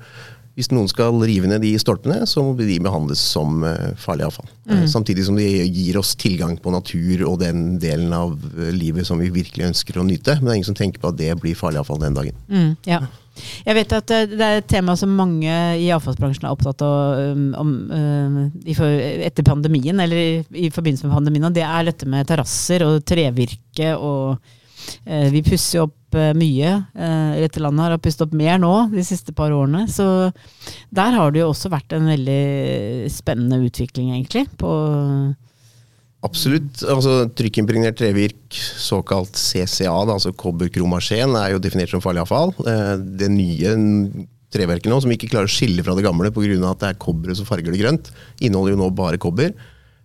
Hvis 0.56 0.70
noen 0.72 0.88
skal 0.88 1.18
rive 1.20 1.50
ned 1.50 1.60
de 1.60 1.74
stolpene, 1.76 2.22
så 2.24 2.40
må 2.40 2.54
de 2.56 2.78
behandles 2.80 3.20
som 3.20 3.58
uh, 3.60 3.90
farlig 4.00 4.24
avfall. 4.24 4.46
Mm. 4.64 4.86
Samtidig 4.88 5.26
som 5.26 5.36
de 5.36 5.44
gir 5.44 5.98
oss 6.00 6.14
tilgang 6.16 6.54
på 6.56 6.72
natur 6.72 7.26
og 7.28 7.42
den 7.42 7.74
delen 7.82 8.14
av 8.16 8.32
livet 8.72 9.04
som 9.04 9.20
vi 9.20 9.28
virkelig 9.34 9.66
ønsker 9.68 10.00
å 10.00 10.06
nyte. 10.08 10.38
Men 10.38 10.48
det 10.48 10.54
er 10.54 10.58
ingen 10.62 10.70
som 10.70 10.78
tenker 10.78 11.02
på 11.02 11.12
at 11.12 11.20
det 11.20 11.28
blir 11.42 11.58
farlig 11.60 11.82
avfall 11.82 12.00
den 12.00 12.16
dagen. 12.16 12.40
Mm, 12.48 12.72
ja. 12.88 13.02
Jeg 13.66 13.76
vet 13.78 13.94
at 13.96 14.12
det 14.32 14.42
er 14.42 14.60
et 14.60 14.68
tema 14.70 14.96
som 14.98 15.12
mange 15.16 15.52
i 15.80 15.88
avfallsbransjen 15.94 16.46
er 16.46 16.54
opptatt 16.54 16.84
av 16.84 17.32
um, 17.34 17.46
om, 17.58 17.72
um, 17.90 18.38
etter 18.64 19.46
pandemien, 19.46 19.98
eller 20.02 20.20
i, 20.20 20.30
i, 20.66 20.70
forbindelse 20.72 21.08
med 21.08 21.16
pandemien, 21.16 21.48
og 21.48 21.56
det 21.56 21.64
er 21.66 21.88
dette 21.88 22.08
med 22.10 22.28
terrasser 22.28 22.86
og 22.86 23.00
trevirke. 23.06 23.92
og 23.96 24.36
uh, 24.38 25.28
Vi 25.34 25.44
pusser 25.46 25.80
jo 25.80 25.86
opp 25.88 26.18
uh, 26.18 26.32
mye. 26.38 26.74
Uh, 26.96 27.38
dette 27.44 27.62
landet 27.62 27.86
har 27.86 28.02
pusset 28.02 28.26
opp 28.26 28.36
mer 28.36 28.60
nå 28.62 28.74
de 28.94 29.04
siste 29.06 29.34
par 29.36 29.54
årene. 29.54 29.86
Så 29.90 30.06
der 30.94 31.18
har 31.18 31.32
det 31.32 31.44
jo 31.44 31.50
også 31.52 31.72
vært 31.72 31.96
en 31.96 32.08
veldig 32.12 33.10
spennende 33.12 33.60
utvikling, 33.66 34.14
egentlig. 34.16 34.48
på 34.60 34.70
Absolutt. 36.24 36.80
altså 36.88 37.26
Trykkimpregnert 37.36 37.98
trevirk, 38.00 38.56
såkalt 38.80 39.36
CCA, 39.36 39.92
da, 40.08 40.16
altså 40.16 40.32
kobberkromasjen, 40.32 41.36
er 41.38 41.52
jo 41.54 41.62
definert 41.62 41.92
som 41.92 42.02
farlig 42.04 42.24
avfall. 42.24 42.54
Eh, 42.66 42.96
det 43.20 43.30
nye 43.34 43.76
treverket 44.52 44.90
nå, 44.90 44.98
som 45.02 45.12
ikke 45.12 45.30
klarer 45.30 45.50
å 45.50 45.52
skille 45.52 45.84
fra 45.84 45.96
det 45.98 46.06
gamle 46.06 46.32
pga. 46.32 46.58
at 46.70 46.82
det 46.82 46.90
er 46.92 47.00
kobberet 47.02 47.38
som 47.38 47.48
farger 47.48 47.72
det 47.72 47.82
grønt, 47.82 48.12
inneholder 48.40 48.74
jo 48.74 48.82
nå 48.82 48.90
bare 48.96 49.20
kobber. 49.22 49.52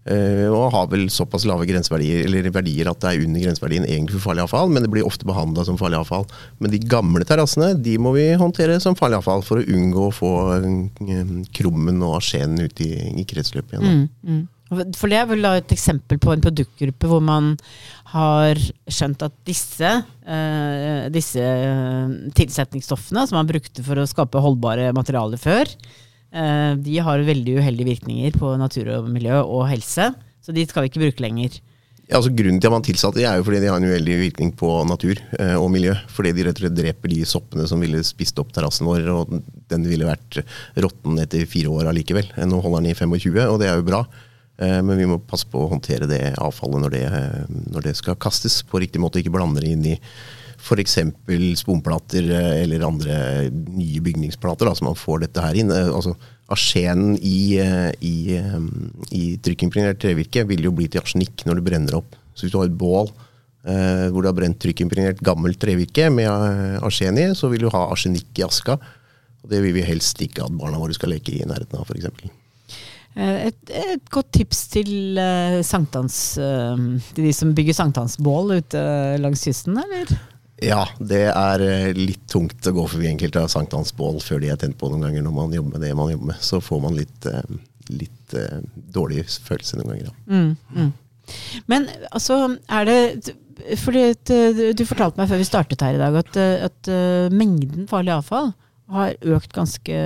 Eh, 0.02 0.48
og 0.50 0.72
har 0.74 0.88
vel 0.90 1.04
såpass 1.14 1.44
lave 1.46 1.68
grenseverdier 1.70 2.24
eller 2.26 2.48
verdier 2.50 2.88
at 2.90 3.04
det 3.04 3.10
er 3.12 3.22
under 3.22 3.44
grenseverdien 3.44 3.84
egentlig 3.86 4.16
for 4.16 4.32
farlig 4.32 4.48
avfall, 4.48 4.72
men 4.74 4.82
det 4.82 4.90
blir 4.90 5.06
ofte 5.06 5.28
behandla 5.30 5.66
som 5.68 5.78
farlig 5.78 6.00
avfall. 6.00 6.26
Men 6.58 6.74
de 6.74 6.80
gamle 6.82 7.26
terrassene 7.30 7.76
de 7.78 8.00
må 8.02 8.16
vi 8.16 8.32
håndtere 8.34 8.80
som 8.82 8.98
farlig 8.98 9.20
avfall 9.20 9.46
for 9.46 9.62
å 9.62 9.68
unngå 9.78 10.08
å 10.08 10.16
få 10.16 10.32
eh, 10.58 11.36
krummen 11.54 12.02
og 12.02 12.18
asjenen 12.18 12.66
ut 12.66 12.82
i, 12.82 12.90
i 13.22 13.28
kretsløpet 13.30 13.78
igjen. 13.78 14.02
Mm, 14.02 14.10
mm. 14.26 14.42
For 14.72 15.12
det 15.12 15.18
er 15.20 15.26
vel 15.28 15.48
et 15.50 15.74
eksempel 15.76 16.20
på 16.22 16.32
en 16.32 16.44
produktgruppe 16.44 17.10
hvor 17.12 17.20
man 17.24 17.58
har 18.14 18.60
skjønt 18.88 19.26
at 19.28 19.36
disse, 19.48 19.90
uh, 20.08 21.10
disse 21.12 21.44
tilsetningsstoffene 22.38 23.26
som 23.28 23.40
man 23.42 23.50
brukte 23.52 23.84
for 23.84 24.00
å 24.00 24.08
skape 24.08 24.40
holdbare 24.44 24.94
materialer 24.96 25.42
før, 25.42 25.68
Eh, 26.32 26.74
de 26.80 27.02
har 27.04 27.26
veldig 27.28 27.58
uheldige 27.60 27.90
virkninger 27.90 28.38
på 28.40 28.54
natur 28.60 28.88
og 28.96 29.10
miljø 29.12 29.42
og 29.42 29.66
helse, 29.68 30.14
så 30.42 30.56
de 30.56 30.64
skal 30.68 30.86
vi 30.86 30.92
ikke 30.92 31.04
bruke 31.04 31.26
lenger. 31.26 31.60
Ja, 32.08 32.18
altså 32.20 32.32
Grunnen 32.36 32.60
til 32.60 32.68
at 32.68 32.76
man 32.76 32.84
tilsatte 32.84 33.20
de 33.20 33.28
er 33.28 33.38
jo 33.40 33.46
fordi 33.48 33.62
de 33.64 33.70
har 33.72 33.80
en 33.80 33.88
uheldig 33.88 34.18
virkning 34.20 34.50
på 34.60 34.70
natur 34.88 35.20
eh, 35.40 35.56
og 35.56 35.70
miljø. 35.72 35.94
Fordi 36.12 36.34
de 36.36 36.48
rett 36.48 36.58
og 36.60 36.66
slett 36.66 36.76
dreper 36.76 37.12
de 37.12 37.22
soppene 37.28 37.68
som 37.70 37.84
ville 37.84 38.02
spist 38.04 38.40
opp 38.42 38.52
terrassen 38.56 38.88
vår, 38.88 39.08
og 39.12 39.38
den 39.72 39.88
ville 39.88 40.08
vært 40.08 40.42
råtten 40.76 41.20
etter 41.24 41.48
fire 41.48 41.72
år 41.72 41.92
allikevel. 41.92 42.32
Nå 42.48 42.60
holder 42.64 42.84
den 42.84 42.92
i 42.92 42.98
25, 42.98 43.40
og 43.48 43.60
det 43.62 43.70
er 43.72 43.80
jo 43.80 43.88
bra. 43.88 44.04
Eh, 44.60 44.80
men 44.84 45.00
vi 45.00 45.08
må 45.10 45.22
passe 45.24 45.48
på 45.48 45.64
å 45.64 45.72
håndtere 45.72 46.10
det 46.10 46.36
avfallet 46.42 46.84
når 46.84 46.98
det, 46.98 47.08
når 47.72 47.90
det 47.90 47.98
skal 48.00 48.20
kastes 48.20 48.62
på 48.68 48.84
riktig 48.84 49.02
måte. 49.04 49.22
Ikke 49.22 49.34
blande 49.34 49.64
det 49.64 49.76
inn 49.76 49.90
i 49.94 49.98
f.eks. 50.62 50.98
sponplater 51.60 52.28
eh, 52.30 52.62
eller 52.64 52.86
andre 52.86 53.16
nye 53.52 54.02
bygningsplater, 54.04 54.68
da, 54.68 54.76
så 54.78 54.86
man 54.86 55.00
får 55.00 55.26
dette 55.26 55.44
her 55.44 55.58
inn. 55.58 55.74
Eh, 55.74 55.90
altså, 55.90 56.16
Arsenen 56.52 57.16
i, 57.24 57.56
i, 58.04 58.16
i 59.16 59.22
trykkimpregnert 59.40 60.02
trevirke 60.04 60.44
vil 60.50 60.66
jo 60.68 60.74
bli 60.76 60.90
til 60.92 61.00
arsenikk 61.00 61.46
når 61.48 61.58
du 61.58 61.64
brenner 61.70 61.96
opp. 62.02 62.18
Så 62.36 62.46
hvis 62.46 62.52
du 62.52 62.58
har 62.60 62.68
et 62.68 62.76
bål 62.76 63.08
eh, 63.08 64.10
hvor 64.12 64.20
du 64.20 64.28
har 64.28 64.36
brent 64.36 64.60
trykkimpregnert 64.60 65.24
gammelt 65.24 65.62
trevirke 65.64 66.10
med 66.12 66.28
arsen 66.84 67.22
i, 67.24 67.30
så 67.40 67.48
vil 67.54 67.64
du 67.66 67.72
ha 67.72 67.86
arsenikk 67.94 68.44
i 68.44 68.46
aska. 68.50 68.76
Og 69.42 69.50
det 69.54 69.64
vil 69.64 69.78
vi 69.80 69.88
helst 69.88 70.20
ikke 70.22 70.44
at 70.44 70.60
barna 70.60 70.82
våre 70.82 70.98
skal 70.98 71.16
leke 71.16 71.40
i 71.40 71.48
nærheten 71.48 71.80
av, 71.80 71.88
f.eks. 71.88 72.36
Eh, 73.16 73.48
et, 73.50 73.72
et, 73.76 74.04
godt 74.12 74.30
tips 74.38 74.66
til 74.72 75.20
uh, 75.20 75.60
sankthans, 75.66 76.18
uh, 76.40 76.78
til 77.16 77.28
de 77.28 77.34
som 77.36 77.52
bygger 77.56 77.76
sankthansbål 77.76 78.56
ute 78.62 78.84
langs 79.20 79.44
kysten, 79.48 79.80
eller? 79.82 80.14
Ja, 80.62 80.86
det 81.00 81.26
er 81.34 81.64
litt 81.98 82.24
tungt 82.30 82.68
å 82.70 82.76
gå 82.76 82.86
forbi 82.94 83.10
enkelte 83.10 83.42
av 83.42 83.52
sankthansbål 83.52 84.22
før 84.24 84.44
de 84.44 84.52
er 84.54 84.60
tent 84.62 84.78
på 84.80 84.92
noen 84.92 85.08
ganger 85.08 85.26
når 85.26 85.36
man 85.36 85.56
jobber 85.58 85.76
med 85.76 85.84
det 85.88 85.94
man 85.98 86.12
jobber 86.14 86.32
med. 86.32 86.44
Så 86.46 86.62
får 86.62 86.84
man 86.84 87.00
litt, 87.00 87.30
litt 87.90 88.36
uh, 88.38 88.60
dårlig 88.94 89.26
følelse 89.42 89.82
noen 89.82 89.96
ganger. 89.96 90.18
Mm, 90.30 90.52
mm. 90.78 90.92
Men 91.72 91.88
altså, 92.12 92.44
er 92.70 92.88
det 92.90 93.36
fordi 93.78 94.08
Du 94.74 94.82
fortalte 94.90 95.20
meg 95.20 95.30
før 95.30 95.38
vi 95.38 95.46
startet 95.46 95.84
her 95.86 95.96
i 95.96 96.00
dag 96.02 96.16
at, 96.18 96.38
at 96.66 96.90
mengden 97.32 97.86
farlig 97.88 98.16
avfall 98.16 98.50
har 98.92 99.14
økt 99.22 99.54
ganske 99.54 100.00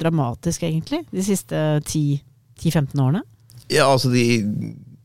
dramatisk, 0.00 0.64
egentlig, 0.64 1.02
de 1.12 1.24
siste 1.26 1.60
ti 1.86 2.04
årene 2.16 2.31
10-15 2.60 2.98
årene? 3.00 3.22
Ja, 3.72 3.86
altså 3.88 4.10
de 4.12 4.42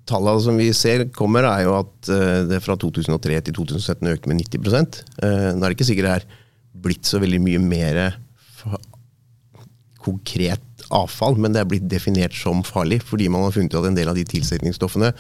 tallene 0.08 0.44
som 0.44 0.60
vi 0.60 0.70
ser 0.76 1.06
kommer, 1.16 1.48
er 1.48 1.66
jo 1.68 1.78
at 1.80 2.12
uh, 2.12 2.44
det 2.50 2.62
fra 2.64 2.78
2003 2.80 3.42
til 3.48 3.58
2017 3.60 4.12
økte 4.14 4.32
med 4.32 4.44
90 4.44 4.68
uh, 4.68 5.56
Nå 5.56 5.62
er 5.62 5.68
det 5.68 5.76
ikke 5.78 5.90
sikkert 5.90 6.10
det 6.10 6.16
er 6.20 6.28
blitt 6.88 7.10
så 7.10 7.20
veldig 7.20 7.42
mye 7.44 7.62
mer 7.64 8.00
konkret 10.08 10.64
avfall, 10.94 11.36
men 11.42 11.52
det 11.52 11.62
er 11.62 11.70
blitt 11.70 11.88
definert 11.92 12.36
som 12.38 12.64
farlig 12.64 13.02
fordi 13.04 13.28
man 13.32 13.44
har 13.44 13.56
funnet 13.56 13.76
at 13.76 13.88
en 13.90 13.98
del 13.98 14.12
av 14.12 14.16
de 14.16 14.24
tilsetningsstoffene 14.28 15.12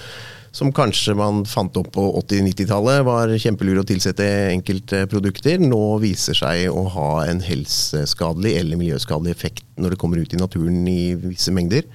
som 0.55 0.71
kanskje 0.73 1.13
man 1.17 1.43
fant 1.45 1.75
opp 1.77 1.91
på 1.97 2.03
80-90-tallet 2.21 3.03
var 3.05 3.33
kjempelure 3.41 3.83
å 3.83 3.87
tilsette 3.87 4.25
enkelte 4.53 5.03
produkter, 5.11 5.59
nå 5.61 5.81
viser 6.01 6.37
seg 6.37 6.71
å 6.71 6.85
ha 6.95 7.09
en 7.27 7.43
helseskadelig 7.43 8.55
eller 8.61 8.79
miljøskadelig 8.79 9.35
effekt 9.35 9.67
når 9.77 9.93
det 9.93 9.99
kommer 10.01 10.23
ut 10.23 10.33
i 10.33 10.39
naturen 10.39 10.87
i 10.89 11.01
visse 11.27 11.53
mengder. 11.53 11.85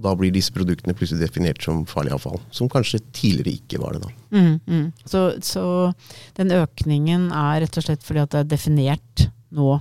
Da 0.00 0.14
blir 0.16 0.32
disse 0.32 0.52
produktene 0.54 0.94
plutselig 0.96 1.26
definert 1.26 1.60
som 1.64 1.82
farlig 1.88 2.14
avfall, 2.16 2.40
som 2.54 2.70
kanskje 2.72 3.02
tidligere 3.16 3.58
ikke 3.58 3.80
var 3.82 3.96
det. 3.96 4.06
da. 4.06 4.12
Mm, 4.32 4.54
mm. 4.64 4.86
Så, 5.04 5.26
så, 5.44 5.64
den 6.38 6.54
økningen 6.56 7.28
er 7.36 7.60
rett 7.64 7.76
og 7.76 7.86
slett 7.86 8.06
fordi 8.06 8.24
at 8.24 8.32
det 8.32 8.42
er 8.44 8.50
definert 8.54 9.26
nå? 9.56 9.76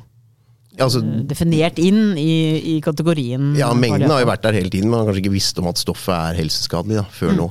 Ja, 0.76 0.86
altså, 0.88 1.02
eh, 1.04 1.24
definert 1.28 1.80
inn 1.82 2.18
i, 2.20 2.36
i, 2.76 2.76
kategorien 2.84 3.52
Ja, 3.60 3.72
mengden 3.76 4.12
har 4.12 4.22
jo 4.24 4.30
vært 4.30 4.46
der 4.46 4.56
hele 4.60 4.72
tiden, 4.72 4.88
men 4.88 4.98
man 4.98 5.02
har 5.04 5.10
kanskje 5.10 5.26
ikke 5.26 5.38
visst 5.38 5.60
om 5.60 5.68
at 5.72 5.82
stoffet 5.82 6.16
er 6.16 6.40
helseskadelig 6.40 7.02
da, 7.02 7.08
før 7.16 7.34
mm. 7.34 7.40
nå. 7.40 7.50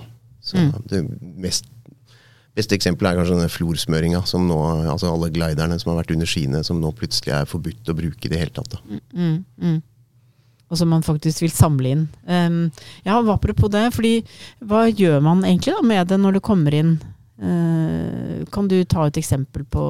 Så 0.48 0.60
mm. 0.60 0.70
det 0.92 1.02
mest 1.48 1.68
beste 2.58 2.75
eksempelet 2.75 3.12
er 3.12 3.20
kanskje 3.20 3.37
denne 3.37 3.52
florsmøringa, 3.52 4.25
som 4.26 4.48
nå, 4.48 4.56
altså 4.90 5.12
alle 5.12 5.28
gliderne 5.30 5.76
som 5.78 5.92
har 5.92 6.00
vært 6.00 6.16
under 6.16 6.26
skiene, 6.26 6.64
som 6.66 6.80
nå 6.82 6.90
plutselig 6.96 7.37
er 7.37 7.46
forbudt 7.46 7.92
å 7.92 7.94
bruke 7.94 8.26
i 8.26 8.32
det 8.32 8.40
hele 8.40 8.54
tatt. 8.56 8.72
Da. 8.75 8.80
Mm, 8.88 9.04
mm, 9.14 9.37
mm 9.62 9.78
og 10.68 10.76
som 10.80 10.90
man 10.92 11.04
faktisk 11.04 11.42
vil 11.44 11.54
samle 11.54 11.92
inn. 11.94 12.02
Um, 12.28 12.66
ja, 13.06 13.16
Apropos 13.32 13.72
det, 13.72 13.87
fordi 13.94 14.18
hva 14.60 14.87
gjør 14.88 15.22
man 15.25 15.44
egentlig 15.46 15.76
da 15.76 15.84
med 15.87 16.10
det 16.10 16.20
når 16.20 16.38
det 16.38 16.44
kommer 16.44 16.76
inn? 16.76 16.98
Uh, 17.38 18.44
kan 18.52 18.68
du 18.68 18.76
ta 18.84 19.06
et 19.06 19.20
eksempel 19.20 19.62
på, 19.62 19.82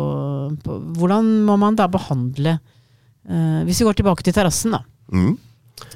på, 0.61 0.75
Hvordan 0.99 1.31
må 1.47 1.55
man 1.57 1.79
da 1.79 1.87
behandle 1.89 2.59
uh, 2.61 3.65
Hvis 3.65 3.81
vi 3.81 3.87
går 3.89 3.97
tilbake 3.97 4.27
til 4.27 4.37
terrassen, 4.37 4.77
da. 4.77 4.83
Mm. 5.09 5.33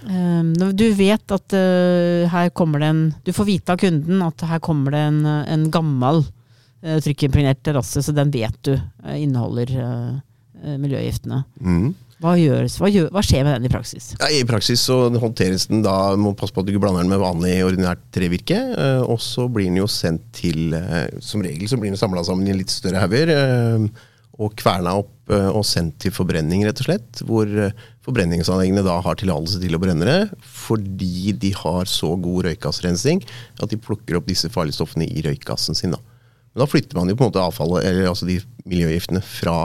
Uh, 0.02 0.72
du 0.72 0.86
vet 0.96 1.34
at 1.34 1.56
uh, 1.58 2.30
her 2.32 2.50
kommer 2.56 2.82
det 2.82 2.88
en 2.92 3.02
Du 3.26 3.32
får 3.34 3.48
vite 3.48 3.74
av 3.74 3.82
kunden 3.82 4.22
at 4.24 4.46
her 4.48 4.62
kommer 4.62 4.94
det 4.94 5.02
en, 5.10 5.20
en 5.26 5.66
gammel 5.74 6.22
uh, 6.24 6.98
trykkimpregnert 7.04 7.62
terrasse, 7.62 8.02
så 8.02 8.14
den 8.16 8.32
vet 8.34 8.58
du 8.64 8.74
inneholder 9.02 9.70
miljøgiftene. 10.78 11.40
Mm. 11.58 11.88
Hva, 12.22 12.36
gjøres, 12.38 12.76
hva, 12.78 12.86
gjør, 12.92 13.08
hva, 13.10 13.22
skjer 13.26 13.42
med 13.42 13.56
den 13.56 13.66
i 13.66 13.72
praksis? 13.72 14.12
Ja, 14.20 14.28
I 14.30 14.44
praksis 14.46 14.84
så 14.86 15.08
håndteres 15.10 15.66
den 15.70 15.82
da, 15.82 16.14
må 16.14 16.36
passe 16.38 16.54
på 16.54 16.62
at 16.62 16.68
du 16.68 16.70
ikke 16.70 16.84
blander 16.84 17.02
den 17.02 17.10
med 17.10 17.22
vanlig 17.22 17.56
ordinært 17.66 18.04
trevirke. 18.14 18.58
Eh, 18.78 19.02
og 19.02 19.18
så 19.22 19.48
blir 19.50 19.66
den 19.66 19.80
jo 19.80 19.88
sendt 19.90 20.28
til 20.36 20.76
eh, 20.78 21.08
Som 21.24 21.42
regel 21.42 21.66
så 21.70 21.80
blir 21.80 21.90
den 21.90 21.98
samla 21.98 22.22
sammen 22.26 22.46
i 22.46 22.54
litt 22.54 22.70
større 22.70 23.02
hauger. 23.02 23.32
Eh, 23.34 23.88
og 24.42 24.54
kverna 24.58 24.94
opp 24.96 25.10
og 25.32 25.60
sendt 25.64 25.98
til 26.02 26.12
forbrenning, 26.12 26.64
rett 26.66 26.80
og 26.80 26.86
slett. 26.86 27.20
Hvor 27.28 27.48
forbrenningsanleggene 28.04 28.82
da 28.84 28.96
har 29.04 29.18
tillatelse 29.20 29.60
til 29.62 29.76
å 29.76 29.80
brenne 29.80 30.08
det 30.08 30.46
fordi 30.56 31.34
de 31.38 31.52
har 31.56 31.86
så 31.88 32.14
god 32.20 32.48
røykgassrensing 32.48 33.20
at 33.62 33.70
de 33.70 33.78
plukker 33.78 34.18
opp 34.18 34.26
disse 34.28 34.50
farlige 34.52 34.80
stoffene 34.80 35.06
i 35.06 35.22
røykgassen 35.24 35.78
sin. 35.78 35.94
Da. 35.94 36.00
Men 36.52 36.64
da 36.64 36.68
flytter 36.68 36.98
man 36.98 37.12
jo 37.12 37.18
på 37.20 37.26
en 37.26 37.30
måte 37.30 37.44
avfallet, 37.44 37.86
eller 37.86 38.10
altså 38.10 38.28
de 38.28 38.40
miljøgiftene 38.68 39.22
fra 39.24 39.56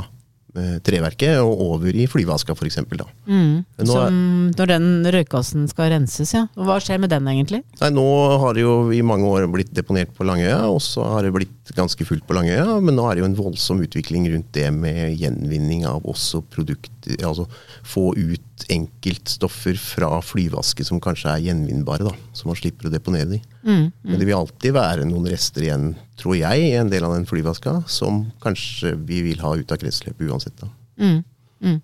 treverket 0.85 1.37
og 1.43 1.59
over 1.61 1.93
i 1.93 2.07
flyvaska 2.09 2.55
f.eks. 2.55 2.79
Mm. 3.27 3.65
Som 3.85 4.19
når 4.57 4.71
den 4.71 4.87
røykgassen 5.13 5.67
skal 5.69 5.91
renses, 5.93 6.33
ja. 6.33 6.45
Og 6.57 6.67
hva 6.67 6.79
skjer 6.81 7.01
med 7.03 7.11
den 7.13 7.27
egentlig? 7.29 7.61
Nei, 7.81 7.91
Nå 7.93 8.05
har 8.41 8.57
det 8.57 8.63
jo 8.63 8.75
i 8.95 9.03
mange 9.05 9.27
år 9.29 9.45
blitt 9.51 9.73
deponert 9.75 10.13
på 10.17 10.25
Langøya, 10.27 10.63
og 10.71 10.79
så 10.83 11.05
har 11.11 11.25
det 11.25 11.33
blitt 11.35 11.73
ganske 11.77 12.07
fullt 12.07 12.25
på 12.27 12.37
Langøya. 12.37 12.79
Men 12.81 12.97
nå 12.97 13.05
er 13.05 13.17
det 13.17 13.25
jo 13.25 13.29
en 13.29 13.37
voldsom 13.37 13.83
utvikling 13.85 14.27
rundt 14.33 14.49
det 14.57 14.69
med 14.73 15.17
gjenvinning 15.19 15.85
av 15.89 16.07
også 16.07 16.41
produkter. 16.53 17.17
Altså 17.27 17.47
få 17.87 18.11
ut 18.17 18.65
enkeltstoffer 18.73 19.77
fra 19.79 20.09
flyvaske 20.25 20.85
som 20.87 20.99
kanskje 21.03 21.31
er 21.31 21.45
gjenvinnbare, 21.47 22.09
da. 22.09 22.13
Så 22.35 22.49
man 22.49 22.57
slipper 22.59 22.89
å 22.89 22.93
deponere 22.93 23.29
de. 23.35 23.41
Mm, 23.63 23.71
mm. 23.71 23.91
Men 24.03 24.19
det 24.19 24.27
vil 24.27 24.37
alltid 24.37 24.75
være 24.75 25.07
noen 25.07 25.29
rester 25.31 25.67
igjen 25.67 25.91
tror 26.19 26.37
jeg, 26.39 26.63
i 26.65 26.75
en 26.79 26.91
del 26.91 27.05
av 27.07 27.13
den 27.15 27.27
flyvaska 27.29 27.79
som 27.91 28.25
kanskje 28.43 28.95
vi 29.07 29.21
vil 29.29 29.43
ha 29.43 29.53
ut 29.57 29.71
av 29.71 29.79
kretsløpet 29.81 30.27
uansett. 30.27 30.65
Mm, 30.97 31.21
mm. 31.63 31.79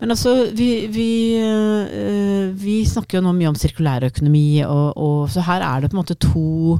Men 0.00 0.12
altså, 0.12 0.34
vi, 0.56 0.86
vi, 0.92 1.10
øh, 1.40 2.50
vi, 2.56 2.80
snakker 2.88 3.18
jo 3.18 3.24
nå 3.24 3.34
mye 3.36 3.50
om 3.52 3.58
sirkulærøkonomi, 3.58 4.62
og, 4.66 4.88
og, 4.96 5.20
så 5.32 5.44
her 5.46 5.64
er 5.64 5.80
det 5.80 5.90
på 5.90 5.96
en 5.96 6.02
måte 6.02 6.18
to, 6.20 6.76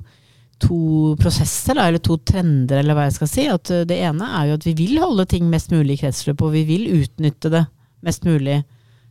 to 0.60 0.80
prosesser, 1.20 1.78
da, 1.78 1.88
eller 1.88 2.02
to 2.04 2.18
trender, 2.26 2.82
eller 2.82 2.98
hva 2.98 3.08
jeg 3.08 3.18
skal 3.18 3.32
si. 3.32 3.48
At 3.52 3.72
øh, 3.74 3.84
det 3.88 4.00
ene 4.04 4.28
er 4.40 4.50
jo 4.50 4.60
at 4.60 4.66
vi 4.68 4.76
vil 4.82 5.00
holde 5.02 5.28
ting 5.30 5.48
mest 5.52 5.72
mulig 5.74 5.98
i 5.98 6.02
kretsløp, 6.04 6.44
og 6.44 6.54
vi 6.56 6.66
vil 6.68 6.88
utnytte 7.00 7.52
det 7.52 7.64
mest 8.06 8.24
mulig. 8.28 8.62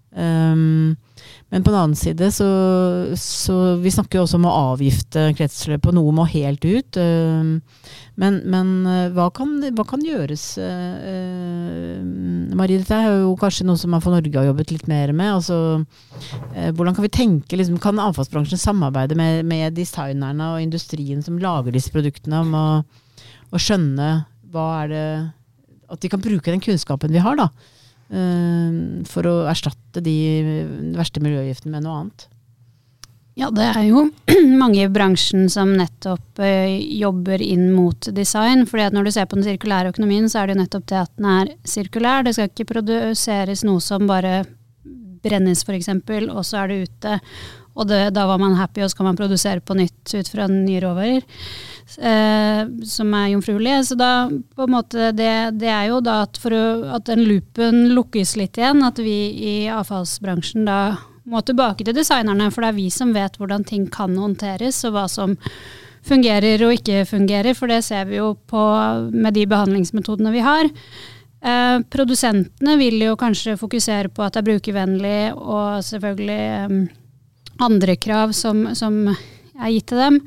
Um, 0.09 0.95
men 1.49 1.63
på 1.63 1.69
den 1.69 1.77
annen 1.77 1.97
side 1.97 2.31
så, 2.33 2.45
så 3.13 3.75
Vi 3.77 3.91
snakker 3.93 4.17
jo 4.17 4.23
også 4.23 4.39
om 4.39 4.47
å 4.49 4.53
avgifte 4.73 5.27
kretsløpet, 5.37 5.91
og 5.91 5.97
noe 5.99 6.13
må 6.17 6.25
helt 6.31 6.65
ut. 6.65 6.97
Uh, 6.97 7.59
men, 8.19 8.39
men 8.49 8.71
uh, 8.87 9.11
hva, 9.13 9.29
kan, 9.35 9.53
hva, 9.77 9.85
kan, 9.89 10.03
gjøres? 10.05 10.45
Uh, 10.57 12.01
Marie, 12.57 12.81
dette 12.81 12.97
er 12.97 13.21
jo 13.21 13.37
kanskje 13.39 13.67
noe 13.69 13.79
som 13.81 13.93
man 13.93 14.03
for 14.03 14.15
Norge 14.15 14.33
har 14.33 14.49
jobbet 14.49 14.73
litt 14.73 14.89
mer 14.89 15.13
med. 15.13 15.35
Altså, 15.37 15.59
hvordan 16.73 16.97
kan 16.97 17.05
vi 17.05 17.13
tenke, 17.13 17.59
liksom, 17.59 17.79
kan 17.81 18.01
avfallsbransjen 18.01 18.61
samarbeide 18.61 19.17
med, 19.19 19.43
med, 19.49 19.77
designerne 19.77 20.53
og 20.55 20.63
industrien 20.65 21.21
som 21.25 21.37
lager 21.41 21.75
disse 21.75 21.93
produktene, 21.93 22.41
om 22.41 22.55
å, 22.57 22.67
å 23.53 23.61
skjønne 23.61 24.13
hva 24.49 24.69
er 24.83 24.87
det 24.89 25.09
At 25.93 26.01
de 26.01 26.09
kan 26.09 26.21
bruke 26.21 26.49
den 26.49 26.61
kunnskapen 26.61 27.13
vi 27.13 27.21
har, 27.21 27.37
da 27.37 27.51
Eh, 27.53 27.78
for 28.09 29.27
å 29.29 29.33
erstatte 29.51 30.01
de 30.01 30.15
verste 30.95 31.21
miljøgiftene 31.21 31.75
med 31.75 31.85
noe 31.85 31.97
annet? 31.99 32.23
Ja, 33.39 33.47
det 33.55 33.65
er 33.71 33.85
jo 33.87 34.01
mange 34.61 34.81
i 34.83 34.91
bransjen 34.91 35.47
som 35.51 35.71
nettopp 35.79 36.41
eh, 36.43 36.75
jobber 36.99 37.41
inn 37.43 37.69
mot 37.71 38.09
design. 38.15 38.65
fordi 38.67 38.89
at 38.89 38.95
når 38.95 39.07
du 39.07 39.11
ser 39.15 39.29
på 39.29 39.39
den 39.39 39.47
sirkulære 39.47 39.93
økonomien, 39.93 40.27
så 40.29 40.41
er 40.41 40.49
det 40.49 40.57
jo 40.57 40.61
nettopp 40.63 40.89
det 40.91 40.99
at 41.05 41.13
den 41.15 41.29
er 41.31 41.53
sirkulær. 41.63 42.25
Det 42.25 42.35
skal 42.35 42.51
ikke 42.51 42.67
produseres 42.73 43.63
noe 43.67 43.83
som 43.83 44.09
bare 44.09 44.41
brennes, 45.23 45.63
f.eks., 45.63 45.91
og 46.31 46.43
så 46.47 46.63
er 46.63 46.71
det 46.71 46.81
ute. 46.89 47.15
Og 47.79 47.87
det, 47.87 48.01
da 48.15 48.25
var 48.27 48.41
man 48.41 48.57
happy, 48.59 48.83
og 48.83 48.91
så 48.91 48.99
kan 48.99 49.11
man 49.11 49.19
produsere 49.19 49.63
på 49.63 49.77
nytt 49.77 50.15
ut 50.15 50.31
fra 50.33 50.49
nye 50.51 50.83
råvarer 50.83 51.23
eh, 51.97 52.61
som 52.85 53.13
er 53.17 53.31
jomfruelige. 53.33 53.83
Så 53.89 53.97
da 53.99 54.29
på 54.29 54.65
en 54.65 54.73
måte 54.75 55.11
det, 55.17 55.33
det 55.59 55.71
er 55.73 55.89
jo 55.89 55.99
da 56.05 56.21
at 56.27 56.39
for 56.41 56.55
å, 56.55 56.63
at 56.97 57.09
den 57.09 57.25
loopen 57.27 57.89
lukkes 57.95 58.35
litt 58.39 58.59
igjen, 58.59 58.83
at 58.85 59.01
vi 59.01 59.17
i 59.33 59.55
avfallsbransjen 59.73 60.67
da 60.69 60.79
må 61.29 61.43
tilbake 61.45 61.85
til 61.85 61.97
designerne, 61.97 62.49
for 62.53 62.65
det 62.65 62.71
er 62.71 62.79
vi 62.79 62.89
som 62.93 63.13
vet 63.13 63.37
hvordan 63.37 63.65
ting 63.67 63.85
kan 63.93 64.15
håndteres, 64.17 64.81
og 64.87 64.95
hva 64.95 65.05
som 65.11 65.37
fungerer 66.05 66.61
og 66.65 66.73
ikke 66.77 67.03
fungerer, 67.05 67.53
for 67.57 67.69
det 67.69 67.83
ser 67.85 68.07
vi 68.09 68.17
jo 68.17 68.33
på 68.49 68.61
med 69.13 69.35
de 69.35 69.45
behandlingsmetodene 69.49 70.33
vi 70.33 70.43
har. 70.45 70.69
Eh, 71.39 71.79
produsentene 71.91 72.75
vil 72.79 72.99
jo 73.03 73.17
kanskje 73.19 73.59
fokusere 73.59 74.11
på 74.11 74.25
at 74.25 74.35
det 74.35 74.41
er 74.41 74.47
brukervennlig, 74.49 75.19
og 75.35 75.83
selvfølgelig 75.87 76.39
eh, 76.55 76.79
andre 77.63 77.95
krav 77.99 78.33
som, 78.35 78.65
som, 78.75 79.05
er 79.59 79.71
gitt 79.73 79.89
til 79.91 79.99
dem. 79.99 80.19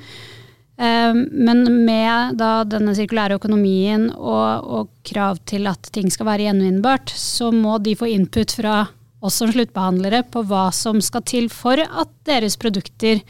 Eh, 0.83 1.15
men 1.15 1.85
med 1.85 2.39
da 2.41 2.65
denne 2.67 2.95
sirkulære 2.99 3.39
økonomien 3.39 4.09
og, 4.17 4.67
og, 4.67 4.91
krav 5.07 5.39
til 5.47 5.69
at 5.71 5.91
ting 5.95 6.11
skal 6.11 6.27
være 6.27 6.49
gjenvinnbart, 6.49 7.13
så 7.15 7.53
må 7.55 7.77
de 7.83 7.95
få 7.99 8.09
input 8.11 8.55
fra 8.59 8.85
oss 9.23 9.39
som 9.39 9.53
sluttbehandlere 9.55 10.25
på 10.31 10.43
hva 10.51 10.69
som 10.75 10.99
skal 11.03 11.23
til 11.27 11.49
for 11.53 11.79
at 11.79 12.11
deres 12.27 12.59
produkter 12.59 13.23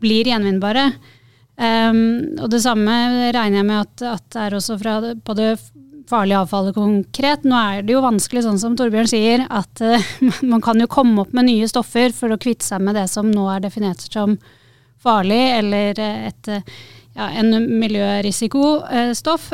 blir 0.00 0.28
gjenvinnbare. 0.28 0.86
Um, 1.60 2.38
og 2.40 2.48
det 2.52 2.62
samme 2.64 2.94
regner 3.36 3.60
jeg 3.60 3.68
med 3.68 3.82
at, 3.82 4.04
at 4.14 4.24
det 4.32 4.44
er 4.46 4.56
også 4.56 4.78
fra 4.80 4.94
på 5.12 5.36
det 5.36 5.50
farlige 6.08 6.38
avfallet 6.40 6.76
konkret. 6.76 7.44
Nå 7.44 7.58
er 7.58 7.84
det 7.84 7.92
jo 7.92 8.04
vanskelig, 8.04 8.46
sånn 8.46 8.60
som 8.62 8.78
Torbjørn 8.78 9.10
sier, 9.12 9.44
at 9.52 9.84
uh, 9.84 10.08
man 10.52 10.64
kan 10.64 10.80
jo 10.80 10.88
komme 10.88 11.26
opp 11.26 11.36
med 11.36 11.50
nye 11.50 11.68
stoffer 11.68 12.16
for 12.16 12.32
å 12.32 12.40
kvitte 12.40 12.64
seg 12.64 12.80
med 12.84 12.96
det 12.96 13.04
som 13.12 13.28
nå 13.28 13.44
er 13.52 13.68
definert 13.68 14.04
som 14.08 14.38
farlig, 15.02 15.42
eller 15.58 16.00
et, 16.04 16.50
ja, 17.16 17.28
en 17.40 17.54
miljørisikostoff. 17.80 19.50